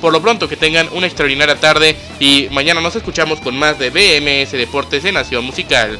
por 0.00 0.12
lo 0.12 0.20
pronto 0.20 0.48
que 0.48 0.56
tengan 0.56 0.88
una 0.92 1.06
extraordinaria 1.06 1.58
tarde 1.58 1.96
y 2.20 2.48
mañana 2.50 2.80
nos 2.80 2.96
escuchamos 2.96 3.40
con 3.40 3.56
más 3.58 3.78
de 3.78 3.90
BMS 3.90 4.52
Deportes 4.52 5.04
en 5.04 5.14
Nación 5.14 5.44
Musical. 5.44 5.98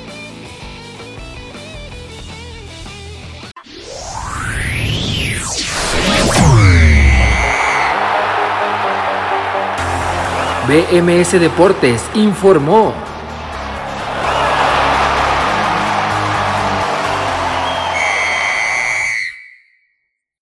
BMS 10.66 11.38
Deportes 11.38 12.02
informó. 12.14 13.05